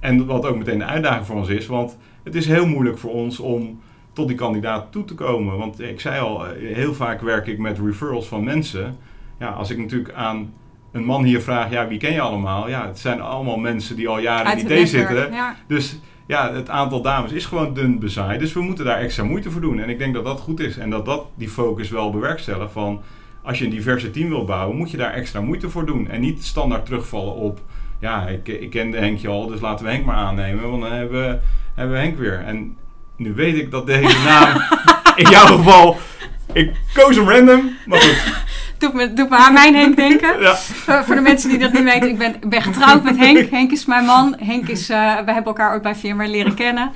[0.01, 1.67] En wat ook meteen de uitdaging voor ons is.
[1.67, 3.81] Want het is heel moeilijk voor ons om
[4.19, 5.59] tot die kandidaat toe te komen.
[5.59, 8.97] Want ik zei al, eh, heel vaak werk ik met referrals van mensen.
[9.39, 10.53] Ja, als ik natuurlijk aan
[10.93, 12.69] een man hier vraag, ja, wie ken je allemaal?
[12.69, 15.33] Ja, het zijn allemaal mensen die al jaren in IT netwerk, zitten.
[15.33, 15.57] Ja.
[15.67, 18.41] Dus ja, het aantal dames is gewoon dun bezaaid.
[18.41, 19.81] Dus we moeten daar extra moeite voor doen.
[19.81, 20.77] En ik denk dat dat goed is.
[20.77, 23.01] En dat dat die focus wel bewerkstelligt van...
[23.43, 26.09] als je een diverse team wil bouwen, moet je daar extra moeite voor doen.
[26.09, 27.61] En niet standaard terugvallen op,
[27.99, 31.21] ja, ik, ik kende Henkje al, dus laten we Henk maar aannemen, want dan hebben
[31.21, 31.39] we,
[31.75, 32.41] hebben we Henk weer.
[32.41, 32.77] En
[33.19, 34.63] nu weet ik dat deze naam,
[35.15, 35.97] in jouw geval,
[36.53, 38.47] ik koos hem random, maar goed.
[38.79, 40.41] Doet me, doet me aan mijn Henk denken.
[40.41, 40.57] Ja.
[40.57, 43.51] Voor, voor, de mensen die dat niet weten, ik ben, ben getrouwd met Henk.
[43.51, 44.37] Henk is mijn man.
[44.39, 46.93] Henk is, uh, we hebben elkaar ook bij VMware leren kennen.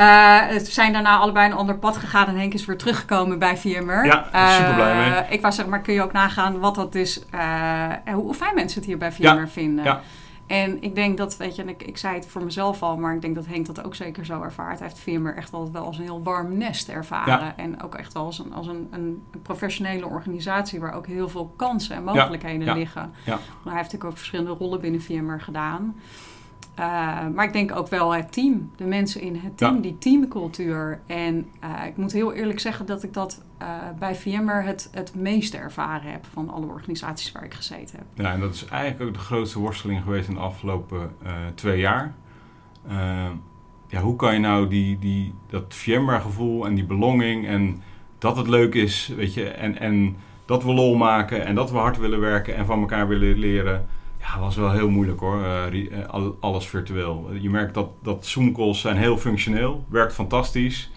[0.00, 3.56] Uh, we zijn daarna allebei een ander pad gegaan en Henk is weer teruggekomen bij
[3.56, 4.06] VMware.
[4.06, 5.10] Ja, super blij mee.
[5.10, 7.22] Uh, ik was zeg maar, kun je ook nagaan wat dat is,
[8.04, 9.48] hoe, hoe fijn mensen het hier bij VMware ja.
[9.48, 9.84] vinden.
[9.84, 10.00] Ja.
[10.52, 13.14] En ik denk dat, weet je, en ik, ik zei het voor mezelf al, maar
[13.14, 14.78] ik denk dat Henk dat ook zeker zo ervaart.
[14.78, 17.58] Hij heeft VMware echt wel, wel als een heel warm nest ervaren.
[17.58, 21.52] En ook echt wel als, een, als een, een, professionele organisatie waar ook heel veel
[21.56, 22.74] kansen en mogelijkheden ja.
[22.74, 23.12] liggen.
[23.24, 23.32] Ja.
[23.34, 25.96] Maar hij heeft natuurlijk ook verschillende rollen binnen VMware gedaan.
[26.78, 31.00] Uh, maar ik denk ook wel het team, de mensen in het team, die teamcultuur.
[31.06, 35.14] En uh, ik moet heel eerlijk zeggen dat ik dat uh, bij VMware het, het
[35.14, 38.24] meeste ervaren heb van alle organisaties waar ik gezeten heb.
[38.24, 41.16] Ja, en dat is eigenlijk ook de grootste worsteling geweest in de afgelopen
[41.54, 42.14] twee jaar.
[43.88, 47.82] ja, hoe kan je nou die, die, dat VMware gevoel en die belonging en
[48.18, 51.76] dat het leuk is, weet je, en, en dat we lol maken en dat we
[51.76, 53.86] hard willen werken en van elkaar willen leren
[54.22, 55.40] ja, was wel heel moeilijk hoor,
[55.72, 57.30] uh, alles virtueel.
[57.40, 60.90] Je merkt dat, dat Zoom calls zijn heel functioneel, werkt fantastisch.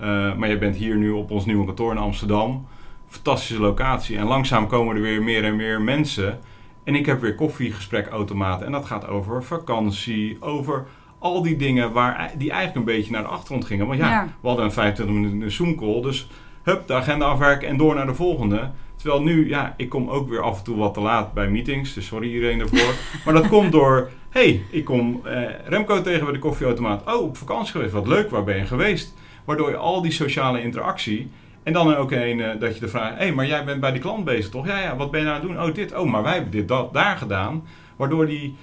[0.00, 2.66] Uh, maar je bent hier nu op ons nieuwe kantoor in Amsterdam.
[3.06, 4.16] Fantastische locatie.
[4.16, 6.38] En langzaam komen er weer meer en meer mensen.
[6.84, 8.66] En ik heb weer koffiegesprekautomaten.
[8.66, 10.86] En dat gaat over vakantie, over
[11.18, 13.86] al die dingen waar, die eigenlijk een beetje naar de achtergrond gingen.
[13.86, 16.00] Want ja, we hadden een 25 minuten Zoom call.
[16.00, 16.28] Dus
[16.62, 18.70] hup, de agenda afwerken en door naar de volgende.
[19.02, 21.94] Terwijl nu, ja, ik kom ook weer af en toe wat te laat bij meetings.
[21.94, 22.94] Dus sorry iedereen ervoor.
[23.24, 27.14] maar dat komt door, hey, ik kom eh, Remco tegen bij de koffieautomaat.
[27.14, 29.14] Oh, op vakantie geweest, wat leuk, waar ben je geweest?
[29.44, 31.30] Waardoor je al die sociale interactie...
[31.62, 33.92] En dan ook een uh, dat je de vraag, hé, hey, maar jij bent bij
[33.92, 34.66] die klant bezig toch?
[34.66, 35.68] Ja, ja, wat ben je nou aan het doen?
[35.68, 35.94] Oh, dit.
[35.94, 37.64] Oh, maar wij hebben dit, dat, daar gedaan.
[37.96, 38.56] Waardoor die,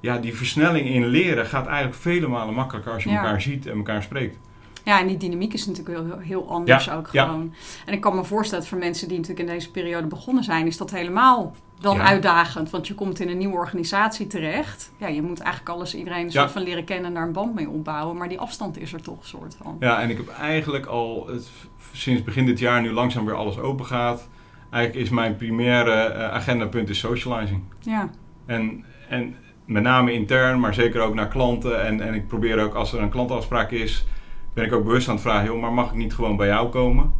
[0.00, 3.76] ja, die versnelling in leren gaat eigenlijk vele malen makkelijker als je elkaar ziet en
[3.76, 4.38] elkaar spreekt.
[4.84, 7.54] Ja, en die dynamiek is natuurlijk heel, heel anders ook gewoon.
[7.86, 10.76] En ik kan me voorstellen voor mensen die natuurlijk in deze periode begonnen zijn, is
[10.76, 12.70] dat helemaal dan uitdagend.
[12.70, 14.92] Want je komt in een nieuwe organisatie terecht.
[14.96, 17.54] Ja, je moet eigenlijk alles, iedereen een soort van leren kennen en daar een band
[17.54, 18.16] mee opbouwen.
[18.16, 19.76] Maar die afstand is er toch een soort van.
[19.80, 21.50] Ja, en ik heb eigenlijk al het,
[21.92, 24.28] sinds begin dit jaar nu langzaam weer alles open gaat.
[24.70, 27.62] Eigenlijk is mijn primaire uh, agendapunt is socializing.
[27.80, 28.10] Ja.
[28.46, 31.84] En, en met name intern, maar zeker ook naar klanten.
[31.84, 34.06] En, en ik probeer ook als er een klantafspraak is
[34.54, 36.68] ben ik ook bewust aan het vragen, joh, maar mag ik niet gewoon bij jou
[36.68, 37.12] komen?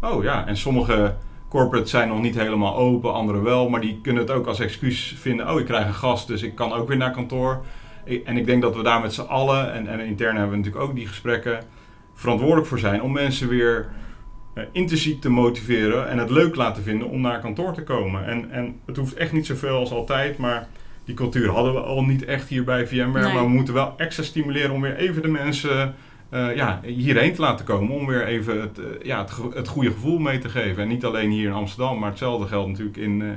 [0.00, 1.14] Oh ja, en sommige
[1.48, 5.14] corporates zijn nog niet helemaal open, andere wel, maar die kunnen het ook als excuus
[5.18, 5.50] vinden.
[5.50, 7.64] Oh, ik krijg een gast, dus ik kan ook weer naar kantoor.
[8.24, 10.84] En ik denk dat we daar met z'n allen, en, en intern hebben we natuurlijk
[10.84, 11.64] ook die gesprekken,
[12.14, 13.90] verantwoordelijk voor zijn om mensen weer
[14.54, 18.26] uh, intrinsiek te motiveren en het leuk laten vinden om naar kantoor te komen.
[18.26, 20.68] En, en het hoeft echt niet zoveel als altijd, maar
[21.04, 23.32] die cultuur hadden we al niet echt hier bij VMware.
[23.32, 25.94] Maar we moeten wel extra stimuleren om weer even de mensen
[26.32, 29.90] uh, ja, hierheen te laten komen om weer even het, uh, ja, het, het, goede
[29.90, 30.82] gevoel mee te geven.
[30.82, 33.30] En niet alleen hier in Amsterdam, maar hetzelfde geldt natuurlijk in, uh,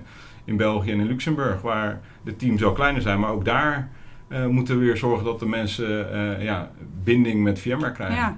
[0.46, 3.20] in België en in Luxemburg, waar de teams al kleiner zijn.
[3.20, 3.90] Maar ook daar
[4.50, 6.08] moeten we weer zorgen dat de mensen
[6.44, 6.72] ja,
[7.04, 8.16] binding met VMware krijgen.
[8.16, 8.38] Ja.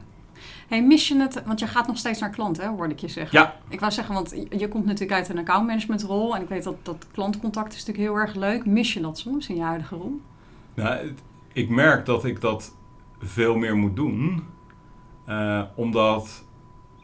[0.67, 3.07] Hey, mis je het, want je gaat nog steeds naar klanten, hè, hoorde ik je
[3.07, 3.39] zeggen.
[3.39, 3.55] Ja.
[3.69, 6.75] Ik wou zeggen, want je komt natuurlijk uit een accountmanagement rol en ik weet dat,
[6.85, 8.65] dat klantcontact is natuurlijk heel erg leuk.
[8.65, 10.21] Mis je dat soms in je huidige rol?
[10.73, 11.13] Nou,
[11.53, 12.75] ik merk dat ik dat
[13.19, 14.43] veel meer moet doen.
[15.29, 16.45] Uh, omdat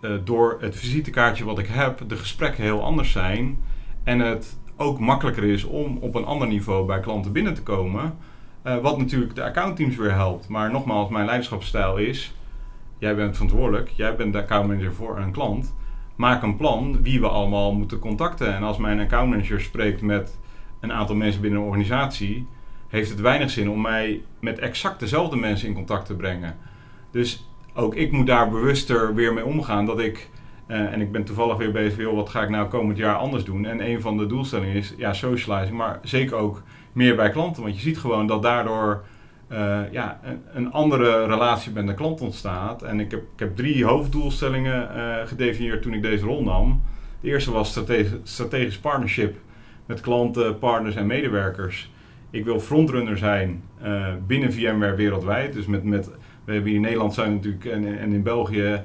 [0.02, 3.64] uh, door het visitekaartje wat ik heb, de gesprekken heel anders zijn.
[4.04, 8.18] En het ook makkelijker is om op een ander niveau bij klanten binnen te komen.
[8.64, 10.48] Uh, wat natuurlijk de accountteams weer helpt.
[10.48, 12.36] Maar nogmaals, mijn leiderschapsstijl is:
[12.98, 15.76] jij bent verantwoordelijk, jij bent de accountmanager voor een klant.
[16.16, 18.56] Maak een plan wie we allemaal moeten contacten.
[18.56, 20.40] En als mijn accountmanager spreekt met
[20.80, 22.48] een aantal mensen binnen een organisatie,
[22.94, 26.56] heeft het weinig zin om mij met exact dezelfde mensen in contact te brengen.
[27.12, 30.30] Dus ook ik moet daar bewuster weer mee omgaan dat ik.
[30.68, 33.44] Uh, en ik ben toevallig weer bezig, joh, wat ga ik nou komend jaar anders
[33.44, 33.66] doen?
[33.66, 37.64] En een van de doelstellingen is ja, socializing, maar zeker ook meer bij klanten.
[37.64, 39.04] Want je ziet gewoon dat daardoor
[39.52, 40.20] uh, ja,
[40.54, 42.84] een, andere relatie met de klant ontstaat.
[42.84, 46.82] En ik heb, ik heb drie hoofddoelstellingen uh, gedefinieerd toen ik deze rol nam.
[47.22, 49.38] De eerste was strategisch, strategisch partnership
[49.86, 51.92] met klanten, partners en medewerkers
[52.34, 55.54] ik wil frontrunner zijn uh, binnen VMware wereldwijd.
[55.54, 56.06] Dus met, met,
[56.46, 58.82] we hebben hier in Nederland zijn natuurlijk en, en in België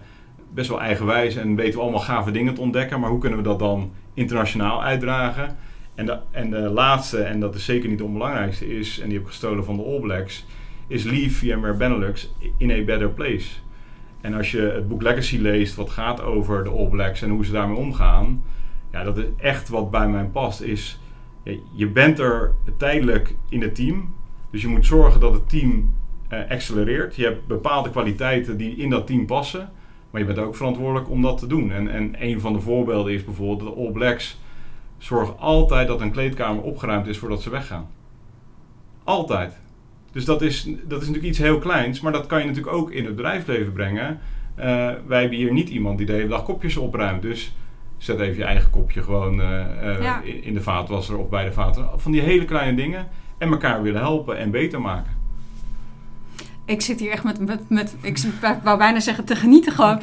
[0.54, 3.00] best wel eigenwijs en weten we allemaal gave dingen te ontdekken.
[3.00, 5.56] Maar hoe kunnen we dat dan internationaal uitdragen?
[5.94, 9.14] En de, en de laatste, en dat is zeker niet de onbelangrijkste, is, en die
[9.14, 10.46] heb ik gestolen van de All Blacks,
[10.86, 13.48] is Leave VMware Benelux in a better place.
[14.20, 17.44] En als je het boek Legacy leest, wat gaat over de All Blacks en hoe
[17.44, 18.42] ze daarmee omgaan,
[18.92, 20.60] ja, dat is echt wat bij mij past.
[20.60, 20.98] Is,
[21.74, 24.14] je bent er tijdelijk in het team.
[24.50, 25.94] Dus je moet zorgen dat het team
[26.32, 27.16] uh, accelereert.
[27.16, 29.70] Je hebt bepaalde kwaliteiten die in dat team passen.
[30.10, 31.72] Maar je bent ook verantwoordelijk om dat te doen.
[31.72, 34.40] En, en een van de voorbeelden is bijvoorbeeld de All Blacks.
[34.98, 37.88] Zorg altijd dat een kleedkamer opgeruimd is voordat ze weggaan.
[39.04, 39.58] Altijd.
[40.12, 42.90] Dus dat is, dat is natuurlijk iets heel kleins, maar dat kan je natuurlijk ook
[42.90, 44.18] in het bedrijfsleven brengen.
[44.58, 44.64] Uh,
[45.06, 47.22] wij hebben hier niet iemand die de hele dag kopjes opruimt.
[47.22, 47.54] Dus
[47.98, 51.98] zet even je eigen kopje gewoon uh, uh, in de vaatwasser of bij de vaatwasser.
[51.98, 53.08] Van die hele kleine dingen
[53.38, 55.18] en elkaar willen helpen en beter maken
[56.68, 58.18] ik zit hier echt met, met, met ik
[58.62, 60.00] wou bijna zeggen te genieten gewoon.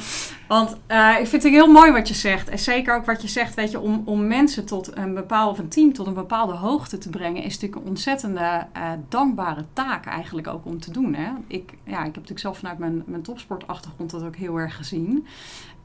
[0.47, 2.49] Want uh, ik vind het heel mooi wat je zegt.
[2.49, 5.60] En zeker ook wat je zegt, weet je, om, om mensen tot een bepaalde, of
[5.60, 10.05] een team tot een bepaalde hoogte te brengen, is natuurlijk een ontzettende uh, dankbare taak
[10.05, 11.13] eigenlijk ook om te doen.
[11.13, 11.31] Hè?
[11.47, 15.27] Ik, ja, ik heb natuurlijk zelf vanuit mijn, mijn topsportachtergrond dat ook heel erg gezien.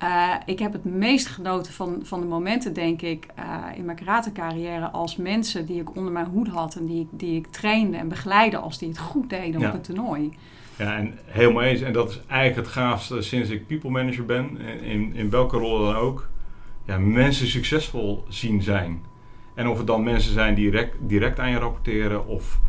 [0.02, 3.26] Uh, ik heb het meest genoten van, van de momenten, denk ik,
[3.76, 7.36] in mijn karate carrière als mensen die ik onder mijn hoed had en die, die
[7.36, 10.30] ik trainde en begeleide als die het goed deden op het toernooi.
[10.78, 11.80] Ja, en helemaal eens.
[11.80, 15.78] En dat is eigenlijk het gaafste sinds ik people manager ben, in, in welke rol
[15.84, 16.28] dan ook.
[16.86, 19.02] Ja, mensen succesvol zien zijn.
[19.54, 22.60] En of het dan mensen zijn die direct, direct aan je rapporteren of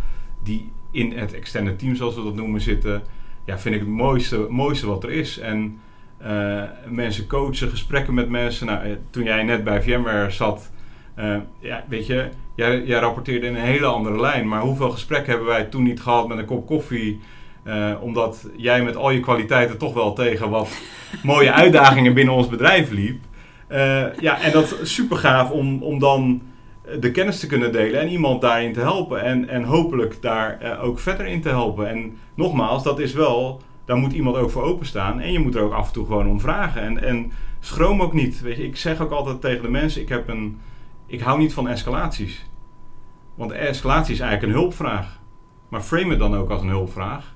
[0.43, 3.03] die in het extended team, zoals we dat noemen, zitten.
[3.45, 5.39] Ja, vind ik het mooiste, mooiste wat er is.
[5.39, 5.79] En
[6.27, 8.65] uh, mensen coachen, gesprekken met mensen.
[8.65, 10.71] Nou, eh, toen jij net bij VMware zat,
[11.19, 14.47] uh, ja, weet je, jij, jij rapporteerde in een hele andere lijn.
[14.47, 17.19] Maar hoeveel gesprekken hebben wij toen niet gehad met een kop koffie?
[17.67, 20.69] Uh, omdat jij met al je kwaliteiten toch wel tegen wat
[21.23, 23.23] mooie uitdagingen binnen ons bedrijf liep.
[24.19, 26.41] Ja, en dat is super gaaf om, om dan
[26.99, 29.23] de kennis te kunnen delen en iemand daarin te helpen.
[29.23, 31.89] En, en hopelijk daar ook verder in te helpen.
[31.89, 35.19] En nogmaals, dat is wel, daar moet iemand ook voor openstaan.
[35.19, 36.81] En je moet er ook af en toe gewoon om vragen.
[36.81, 38.41] En, en schroom ook niet.
[38.41, 40.59] Weet je, ik zeg ook altijd tegen de mensen, ik, heb een,
[41.05, 42.45] ik hou niet van escalaties.
[43.35, 45.19] Want escalatie is eigenlijk een hulpvraag.
[45.69, 47.35] Maar frame het dan ook als een hulpvraag.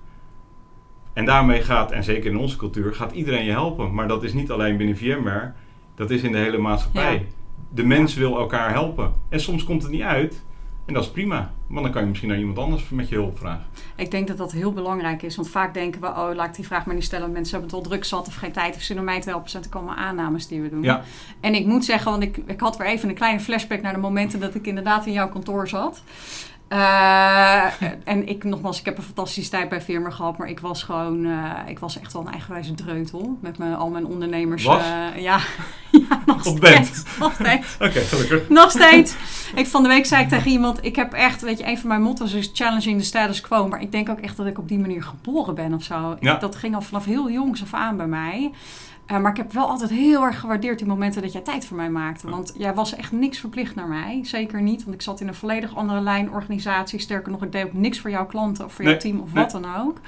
[1.14, 3.94] En daarmee gaat, en zeker in onze cultuur, gaat iedereen je helpen.
[3.94, 5.54] Maar dat is niet alleen binnen VMware,
[5.96, 7.28] dat is in de hele maatschappij.
[7.70, 9.14] De mens wil elkaar helpen.
[9.30, 10.44] En soms komt het niet uit.
[10.86, 11.52] En dat is prima.
[11.68, 13.66] Want dan kan je misschien naar iemand anders met je hulp vragen.
[13.96, 15.36] Ik denk dat dat heel belangrijk is.
[15.36, 17.32] Want vaak denken we, oh, laat ik die vraag maar niet stellen.
[17.32, 19.62] Mensen hebben het wel druk zat of geen tijd of zin om mij te helpen.
[19.62, 20.84] Er komen aannames die we doen.
[20.84, 21.04] Ja.
[21.40, 24.00] En ik moet zeggen, want ik, ik had weer even een kleine flashback naar de
[24.00, 26.04] momenten dat ik inderdaad in jouw kantoor zat.
[26.70, 30.84] Uh, en ik, nogmaals, ik heb een fantastische tijd bij Firma gehad, maar ik was
[30.84, 33.38] gewoon, uh, ik was echt wel een eigenwijze dreutel.
[33.42, 34.64] Met mijn, al mijn ondernemers.
[34.64, 34.82] Was?
[34.82, 35.40] Uh, ja,
[36.10, 37.04] ja, nog steeds.
[37.20, 37.76] Nog steeds.
[37.80, 38.50] Oké, okay, gelukkig.
[38.50, 39.16] Nog steeds.
[39.56, 41.88] Ik, van de week zei ik tegen iemand, ik heb echt, weet je, een van
[41.88, 43.68] mijn motto's is challenging the status quo.
[43.68, 46.18] Maar ik denk ook echt dat ik op die manier geboren ben of zo.
[46.20, 46.34] Ja.
[46.34, 48.52] Ik, dat ging al vanaf heel jongs af aan bij mij.
[49.12, 51.78] Uh, maar ik heb wel altijd heel erg gewaardeerd die momenten dat jij tijd voor
[51.78, 52.30] mij maakte.
[52.30, 54.20] Want jij was echt niks verplicht naar mij.
[54.24, 57.00] Zeker niet, want ik zat in een volledig andere lijn organisatie.
[57.00, 59.52] Sterker nog, ik deed ook niks voor jouw klanten of voor jouw team of wat
[59.52, 60.00] dan ook.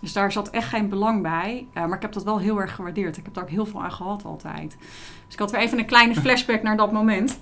[0.00, 1.66] Dus daar zat echt geen belang bij.
[1.74, 3.16] Uh, maar ik heb dat wel heel erg gewaardeerd.
[3.16, 4.76] Ik heb daar ook heel veel aan gehad altijd.
[5.24, 7.38] Dus ik had weer even een kleine flashback naar dat moment.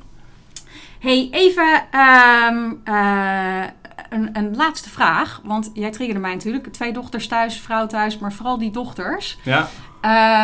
[0.99, 3.65] hey, even um, uh,
[4.11, 5.41] een, een, laatste vraag.
[5.45, 6.73] Want jij triggerde mij natuurlijk.
[6.73, 9.39] Twee dochters thuis, vrouw thuis, maar vooral die dochters.
[9.45, 9.69] Ja.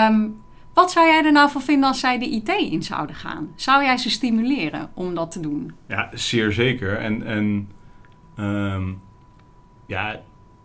[0.08, 0.42] Um,
[0.74, 3.48] wat zou jij er nou van vinden als zij de IT in zouden gaan?
[3.54, 5.72] Zou jij ze stimuleren om dat te doen?
[5.88, 6.96] Ja, zeer zeker.
[6.96, 7.68] En, en
[8.36, 9.00] um,
[9.86, 10.20] ja,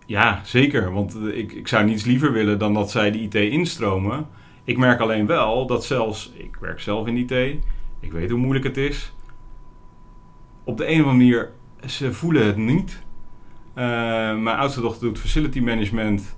[0.05, 0.93] ja, zeker.
[0.93, 4.27] Want ik, ik zou niets liever willen dan dat zij de IT instromen.
[4.63, 7.31] Ik merk alleen wel dat zelfs, ik werk zelf in IT,
[7.99, 9.13] ik weet hoe moeilijk het is.
[10.63, 11.51] Op de een of andere manier,
[11.85, 13.03] ze voelen het niet.
[13.69, 13.83] Uh,
[14.37, 16.35] mijn oudste dochter doet facility management.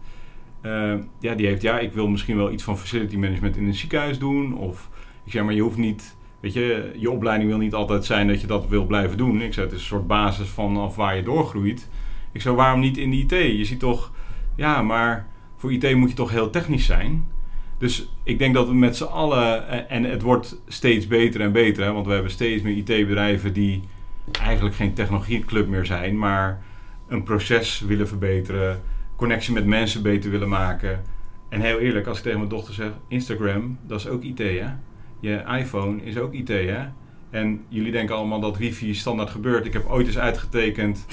[0.65, 3.73] Uh, ja, die heeft, ja, ik wil misschien wel iets van facility management in een
[3.73, 4.57] ziekenhuis doen.
[4.57, 4.89] Of
[5.25, 8.41] ik zeg maar, je hoeft niet, weet je, je opleiding wil niet altijd zijn dat
[8.41, 9.41] je dat wil blijven doen.
[9.41, 11.89] Ik zeg, het is een soort basis vanaf waar je doorgroeit.
[12.31, 13.31] Ik zou waarom niet in de IT?
[13.31, 14.11] Je ziet toch,
[14.55, 15.27] ja, maar
[15.57, 17.27] voor IT moet je toch heel technisch zijn.
[17.77, 21.51] Dus ik denk dat we met z'n allen, eh, en het wordt steeds beter en
[21.51, 23.81] beter, hè, want we hebben steeds meer IT-bedrijven die
[24.41, 26.61] eigenlijk geen technologieclub meer zijn, maar
[27.07, 28.81] een proces willen verbeteren
[29.15, 31.01] connectie met mensen beter willen maken.
[31.49, 34.67] En heel eerlijk, als ik tegen mijn dochter zeg, Instagram, dat is ook IT hè.
[35.19, 36.85] Je iPhone is ook IT hè.
[37.29, 39.65] En jullie denken allemaal dat wifi standaard gebeurt.
[39.65, 41.05] Ik heb ooit eens uitgetekend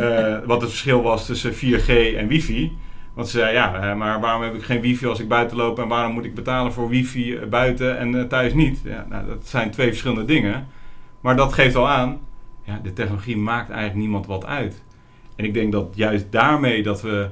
[0.00, 2.72] uh, wat het verschil was tussen 4G en wifi.
[3.14, 5.88] Want ze zei, ja, maar waarom heb ik geen wifi als ik buiten loop en
[5.88, 8.80] waarom moet ik betalen voor wifi eh, buiten en uh, thuis niet?
[8.84, 10.66] Ja, nou, dat zijn twee verschillende dingen.
[11.20, 12.20] Maar dat geeft al aan,
[12.64, 14.82] ja, de technologie maakt eigenlijk niemand wat uit.
[15.36, 17.28] En ik denk dat juist daarmee dat we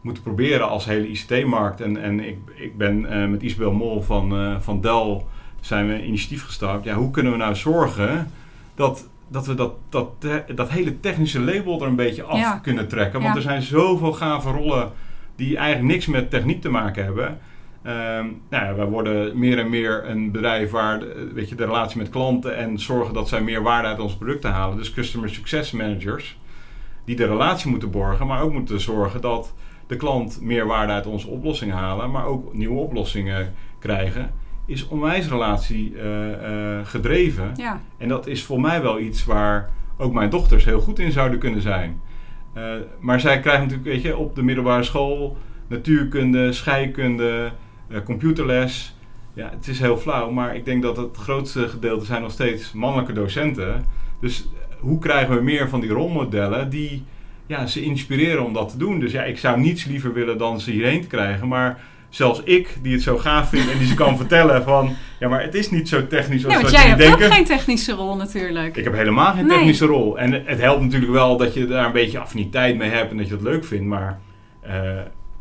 [0.00, 1.80] moeten proberen als hele ICT-markt.
[1.80, 5.22] En, en ik, ik ben uh, met Isabel Mol van, uh, van Dell
[5.60, 6.84] zijn we initiatief gestart.
[6.84, 8.30] Ja, hoe kunnen we nou zorgen
[8.74, 10.08] dat, dat we dat, dat,
[10.54, 12.58] dat hele technische label er een beetje af Ja.
[12.58, 13.20] kunnen trekken?
[13.20, 13.36] Want Ja.
[13.36, 14.90] er zijn zoveel gave rollen
[15.36, 17.38] die eigenlijk niks met techniek te maken hebben.
[17.84, 21.64] Ehm nou ja, wij worden meer en meer een bedrijf waar de, weet je, de
[21.64, 24.76] relatie met klanten en zorgen dat zij meer waarde uit onze producten halen.
[24.76, 26.38] Dus customer success managers
[27.04, 29.54] die de relatie moeten borgen, maar ook moeten zorgen dat
[29.86, 34.32] de klant meer waarde uit onze oplossingen halen, maar ook nieuwe oplossingen krijgen,
[34.66, 37.52] is onwijs relatie eh, eh, gedreven.
[37.56, 41.12] Ja, En dat is voor mij wel iets waar ook mijn dochters heel goed in
[41.12, 42.00] zouden kunnen zijn.
[42.52, 47.50] Eh, maar zij krijgen natuurlijk, weet je, op de middelbare school natuurkunde, scheikunde, eh,
[48.04, 48.94] computerles.
[49.34, 52.72] Ja, het is heel flauw, maar ik denk dat het grootste gedeelte zijn nog steeds
[52.72, 53.84] mannelijke docenten.
[54.20, 57.04] Dus eh, hoe krijgen we meer van die rolmodellen die
[57.46, 59.00] ja, ze inspireren om dat te doen?
[59.00, 62.76] Dus ja, ik zou niets liever willen dan ze hierheen te krijgen, maar zelfs ik,
[62.82, 64.96] die het zo gaaf vind en die ze kan vertellen van...
[65.18, 67.26] Ja, maar het is niet zo technisch als ja dat jij hebt denken.
[67.26, 68.76] ook geen technische rol natuurlijk.
[68.76, 69.56] Ik heb helemaal geen Nee.
[69.56, 70.18] technische rol.
[70.18, 73.26] En het helpt natuurlijk wel dat je daar een beetje affiniteit mee hebt en dat
[73.28, 73.84] je dat leuk vindt.
[73.84, 74.20] Maar
[74.60, 74.72] eh,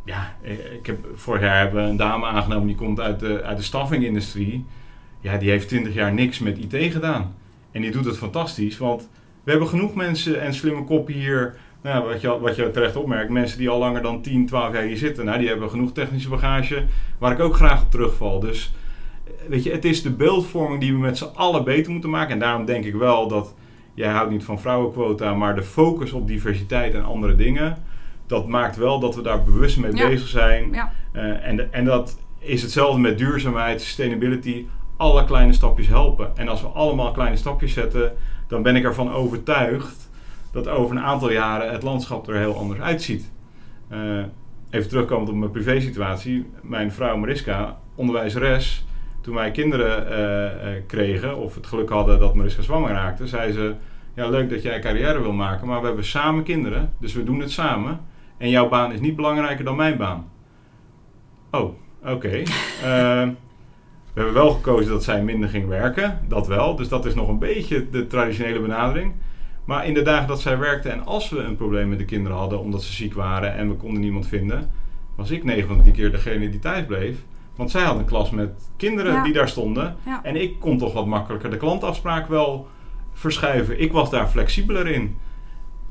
[0.03, 0.35] ja,
[0.77, 3.63] ik heb, vorig jaar hebben we een dame aangenomen die komt uit de, uit de
[3.63, 4.65] staffing-industrie.
[5.19, 7.35] Ja, die heeft 20 jaar niks met IT gedaan.
[7.71, 9.09] En die doet het fantastisch, want
[9.43, 11.55] we hebben genoeg mensen en slimme koppen hier.
[11.81, 14.83] Nou, wat, je, wat je terecht opmerkt, mensen die al langer dan 10, 12 jaar
[14.83, 16.83] hier zitten, nou, die hebben genoeg technische bagage
[17.17, 18.39] waar ik ook graag op terugval.
[18.39, 18.73] Dus
[19.25, 22.33] eh, weet je, het is de beeldvorming die we met z'n allen beter moeten maken.
[22.33, 23.53] En daarom denk ik wel dat,
[23.93, 27.77] jij houdt niet van vrouwenquota, maar de focus op diversiteit en andere dingen,
[28.27, 30.07] dat maakt wel dat we daar bewust mee Ja.
[30.07, 30.69] bezig zijn.
[30.73, 34.65] Ja, Eh, en, de- en dat is hetzelfde met duurzaamheid, sustainability.
[34.97, 36.31] Alle kleine stapjes helpen.
[36.37, 38.13] En als we allemaal kleine stapjes zetten,
[38.47, 40.09] dan ben ik ervan overtuigd
[40.51, 43.31] dat over een aantal jaren het landschap er heel anders uitziet.
[43.87, 43.99] Eh,
[44.69, 46.45] even terugkomend op mijn privésituatie.
[46.61, 48.85] Mijn vrouw Mariska, onderwijzeres,
[49.21, 53.73] toen wij kinderen eh, kregen, of het geluk hadden dat Mariska zwanger raakte, zei ze:
[54.15, 57.39] Ja, leuk dat jij carrière wil maken, maar we hebben samen kinderen, dus we doen
[57.39, 57.99] het samen.
[58.43, 60.29] En jouw baan is niet belangrijker dan mijn baan.
[61.51, 61.73] Oh,
[62.05, 62.41] oké.
[62.83, 63.27] Eh,
[64.13, 66.75] we hebben wel gekozen dat zij minder ging werken, dat wel.
[66.75, 69.13] Dus dat is nog een beetje de traditionele benadering.
[69.65, 72.37] Maar in de dagen dat zij werkte en als we een probleem met de kinderen
[72.37, 74.71] hadden omdat ze ziek waren en we konden niemand vinden,
[75.15, 77.17] was ik 9 van 10 keer degene die thuis bleef.
[77.55, 79.23] Want zij had een klas met kinderen Ja.
[79.23, 79.95] die daar stonden.
[80.05, 80.19] ja.
[80.23, 82.67] En ik kon toch wat makkelijker de klantafspraak wel
[83.13, 83.81] verschuiven.
[83.81, 85.17] Ik was daar flexibeler in.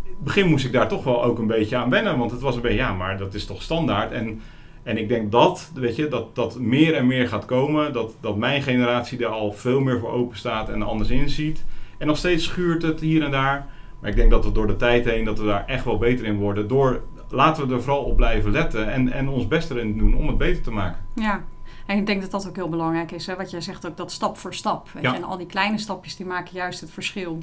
[0.04, 2.18] In het begin moest ik daar toch wel ook een beetje aan wennen.
[2.18, 4.12] Want het was een beetje, ja, maar dat is toch standaard.
[4.12, 4.40] En,
[4.82, 7.92] en ik denk dat, weet je, dat dat meer en meer gaat komen.
[7.92, 11.64] Dat, dat mijn generatie er al veel meer voor open staat en anders inziet.
[11.98, 13.66] En nog steeds schuurt het hier en daar.
[14.00, 16.24] Maar ik denk dat we door de tijd heen, dat we daar echt wel beter
[16.26, 16.68] in worden.
[16.68, 20.26] Door, laten we er vooral op blijven letten en, en ons best erin doen om
[20.26, 20.98] het beter te maken.
[21.14, 21.44] Ja,
[21.86, 23.26] en ik denk dat dat ook heel belangrijk is.
[23.26, 23.36] Hè?
[23.36, 24.88] Wat jij zegt ook, dat stap voor stap.
[24.92, 25.10] Weet Ja.
[25.10, 25.16] je?
[25.16, 27.38] En al die kleine stapjes die maken juist het verschil.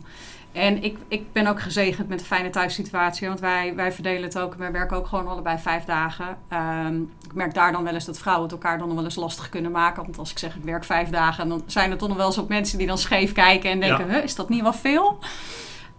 [0.52, 3.28] En ik, ik ben ook gezegend met een fijne thuissituatie.
[3.28, 4.56] Want wij, wij verdelen het ook.
[4.56, 6.38] Wij werken ook gewoon allebei vijf dagen.
[6.48, 9.16] Ehm, ik merk daar dan wel eens dat vrouwen het elkaar dan nog wel eens
[9.16, 10.04] lastig kunnen maken.
[10.04, 12.40] Want als ik zeg ik werk vijf dagen, dan zijn er toch nog wel eens
[12.40, 14.14] ook mensen die dan scheef kijken en denken: Ja.
[14.14, 15.20] "Huh, is dat niet wat veel?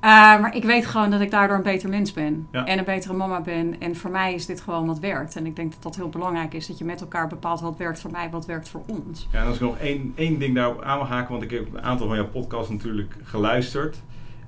[0.05, 0.11] Uh,
[0.41, 2.49] maar ik weet gewoon dat ik daardoor een beter mens ben.
[2.53, 2.65] Ja.
[2.67, 3.81] En een betere mama ben.
[3.81, 5.37] En voor mij is dit gewoon wat werkt.
[5.37, 6.67] En ik denk dat dat heel belangrijk is.
[6.67, 9.29] Dat je met elkaar bepaalt wat werkt voor mij, wat werkt voor ons.
[9.33, 11.75] Ja, en als ik nog één, één ding daarop aan wil haken, want ik heb
[11.75, 13.97] een aantal van jouw podcasts natuurlijk geluisterd.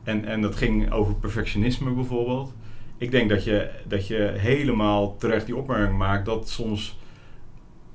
[0.03, 2.53] En, en dat ging over perfectionisme bijvoorbeeld.
[2.99, 6.99] Ik denk dat je, dat je helemaal terecht die opmerking maakt dat soms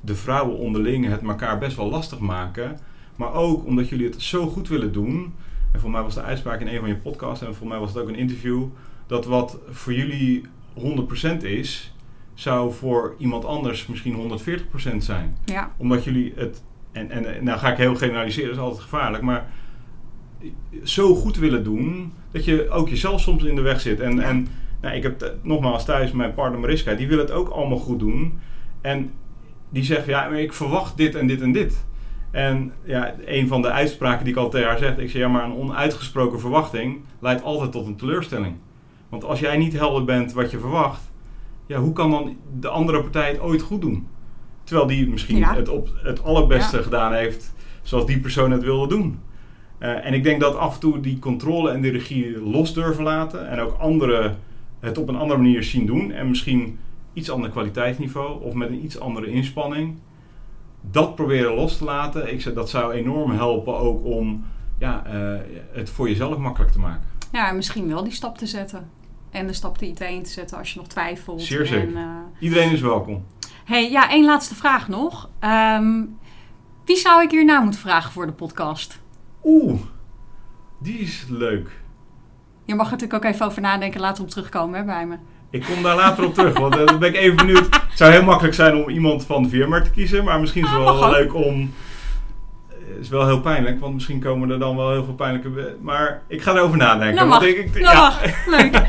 [0.02, 2.80] de vrouwen onderling het elkaar best wel lastig maken.
[3.16, 5.34] Maar ook omdat jullie het zo goed willen doen.
[5.72, 7.94] En voor mij was de uitspraak in een van je podcasts, en voor mij was
[7.94, 8.64] het ook een interview,
[9.08, 10.44] dat wat voor jullie
[10.80, 11.94] 100% is,
[12.34, 14.40] zou voor iemand anders misschien
[14.94, 18.64] 140% zijn Ja, omdat jullie het, en, en nou ga ik heel generaliseren, dat is
[18.64, 19.50] altijd gevaarlijk, maar
[20.84, 24.00] zo goed willen doen dat je ook jezelf soms in de weg zit.
[24.00, 24.48] En, en
[24.82, 28.40] nou, ik heb nogmaals thuis mijn partner Mariska, die wil het ook allemaal goed doen.
[28.82, 29.12] En
[29.70, 31.86] die zegt, ja, maar ik verwacht dit en dit en dit.
[32.32, 35.28] En ja, een van de uitspraken die ik al tegen haar zeg, ik zeg, ja,
[35.28, 38.56] maar een onuitgesproken verwachting leidt altijd tot een teleurstelling.
[39.10, 41.02] Want als jij niet helder bent wat je verwacht,
[41.66, 44.08] ja, hoe kan dan de andere partij het ooit goed doen?
[44.64, 45.56] Terwijl die misschien Ja.
[45.56, 46.84] het, op, het allerbeste Ja.
[46.84, 49.20] gedaan heeft zoals die persoon het wilde doen.
[49.78, 53.04] Eh, en ik denk dat af en toe die controle en die regie los durven
[53.04, 53.50] laten.
[53.50, 54.38] En ook anderen
[54.80, 56.12] het op een andere manier zien doen.
[56.12, 56.80] En misschien
[57.14, 59.96] iets ander kwaliteitsniveau of met een iets andere inspanning.
[60.82, 62.32] Dat proberen los te laten.
[62.34, 64.46] Ik zeg, dat zou enorm helpen ook om
[64.80, 65.40] ja, eh,
[65.72, 67.08] het voor jezelf makkelijk te maken.
[67.32, 68.90] ja en misschien wel die stap te zetten.
[69.32, 71.42] En de stap de IT in te zetten als je nog twijfelt.
[71.42, 71.88] Zeer zeker.
[71.88, 72.04] En, eh,
[72.40, 73.26] Iedereen is welkom.
[73.66, 75.30] hey, ja, één laatste vraag nog.
[75.40, 76.04] Ehm,
[76.86, 79.00] Wie zou ik hierna moeten vragen voor de podcast?
[79.48, 79.80] Oeh,
[80.78, 81.70] die is leuk.
[82.66, 85.16] Je mag er natuurlijk ook even over nadenken, later op terugkomen hè, bij me.
[85.50, 87.66] Ik kom daar later op terug, want uh, dan ben ik even benieuwd.
[87.66, 90.70] Het zou heel makkelijk zijn om iemand van de VMware te kiezen, maar misschien is
[90.70, 91.74] het Ah, wel leuk om...
[92.68, 95.76] Het is wel heel pijnlijk, want misschien komen er dan wel heel veel pijnlijke...
[95.82, 97.28] Maar ik ga erover nadenken.
[97.28, 97.94] Mag, ik, ja.
[97.94, 98.22] mag.
[98.46, 98.72] Leuk.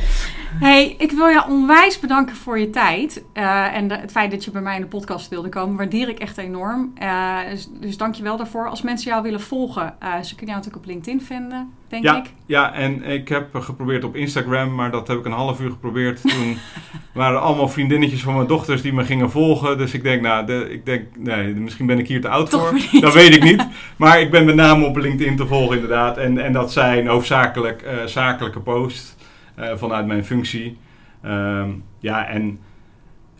[0.61, 3.25] Hey, ik wil jou onwijs bedanken voor je tijd.
[3.33, 6.09] eh, en de- het feit dat je bij mij in de podcast wilde komen, waardeer
[6.09, 6.93] ik echt enorm.
[6.95, 8.69] Eh, dus, dus dank je wel daarvoor.
[8.69, 12.17] Als mensen jou willen volgen, eh, ze kunnen jou natuurlijk op LinkedIn vinden, denk Ja,
[12.17, 12.25] ik.
[12.47, 16.21] ja, en ik heb geprobeerd op Instagram, maar dat heb ik een half uur geprobeerd.
[16.23, 16.57] Toen
[17.15, 19.79] waren allemaal vriendinnetjes van mijn dochters die me gingen volgen.
[19.79, 22.61] Dus ik denk, nou, de, ik denk, nee, misschien ben ik hier te oud Toch
[22.69, 22.75] voor.
[22.75, 23.01] niet.
[23.01, 23.67] Dat weet ik niet.
[23.97, 26.17] Maar ik ben met name op LinkedIn te volgen inderdaad.
[26.17, 29.17] En, en dat zijn hoofdzakelijk zakelijke posts
[29.59, 30.79] vanuit mijn functie.
[31.23, 32.59] Ehm, ja, en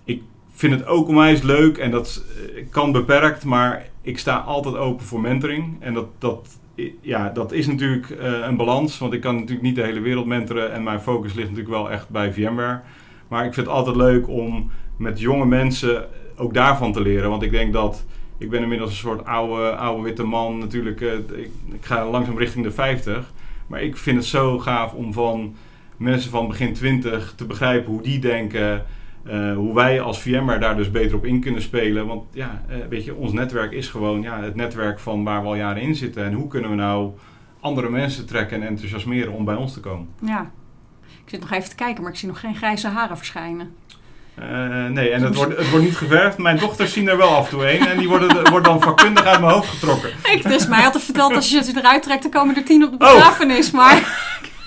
[0.05, 2.25] ik vind het ook onwijs leuk en dat
[2.57, 5.77] eh, kan beperkt, maar ik sta altijd open voor mentoring.
[5.81, 6.59] En dat, dat,
[7.01, 10.27] ja, dat is natuurlijk eh, een balans, want ik kan natuurlijk niet de hele wereld
[10.27, 12.81] mentoren en mijn focus ligt natuurlijk wel echt bij VMware.
[13.29, 16.07] Maar ik vind het altijd leuk om met jonge mensen
[16.37, 18.05] ook daarvan te leren, want ik denk dat
[18.39, 21.01] ik ben inmiddels een soort oude, oude witte man natuurlijk.
[21.01, 23.33] eh, ik, ik ga langzaam richting de 50.
[23.67, 25.55] Maar ik vind het zo gaaf om van
[25.99, 28.85] mensen van begin 20 te begrijpen hoe die denken.
[29.25, 32.07] eh, hoe wij als VMware daar dus beter op in kunnen spelen.
[32.07, 35.47] Want ja, eh, weet je, ons netwerk is gewoon ja, het netwerk van waar we
[35.47, 36.25] al jaren in zitten.
[36.25, 37.11] En hoe kunnen we nou
[37.61, 40.09] andere mensen trekken en enthousiasmeren om bij ons te komen?
[40.25, 40.51] Ja.
[41.25, 43.75] Ik zit nog even te kijken, maar ik zie nog geen grijze haren verschijnen.
[44.35, 46.39] Eh, nee, en het wordt, het wordt niet geverfd.
[46.39, 47.87] Mijn dochters zien er wel af en toe een.
[47.87, 50.11] En die worden, worden dan vakkundig uit mijn hoofd getrokken.
[50.33, 52.85] Ik dus mij had er verteld als je ze eruit trekt, dan komen er tien
[52.85, 53.13] op de Oh.
[53.15, 53.71] begrafenis.
[53.71, 53.97] Maar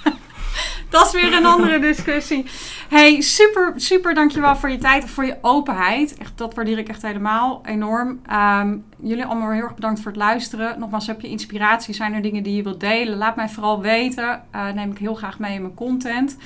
[0.91, 2.45] dat is weer een andere discussie.
[2.89, 6.17] Hey, super, super dankjewel voor je tijd en voor je openheid.
[6.17, 8.19] Echt, dat waardeer ik echt helemaal enorm.
[8.25, 10.79] Ehm, jullie allemaal heel erg bedankt voor het luisteren.
[10.79, 11.93] Nogmaals, heb je inspiratie?
[11.93, 13.17] Zijn er dingen die je wilt delen?
[13.17, 14.43] Laat mij vooral weten.
[14.51, 16.37] Eh, neem ik heel graag mee in mijn content.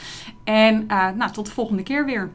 [0.44, 2.32] En eh, nou, tot de volgende keer weer.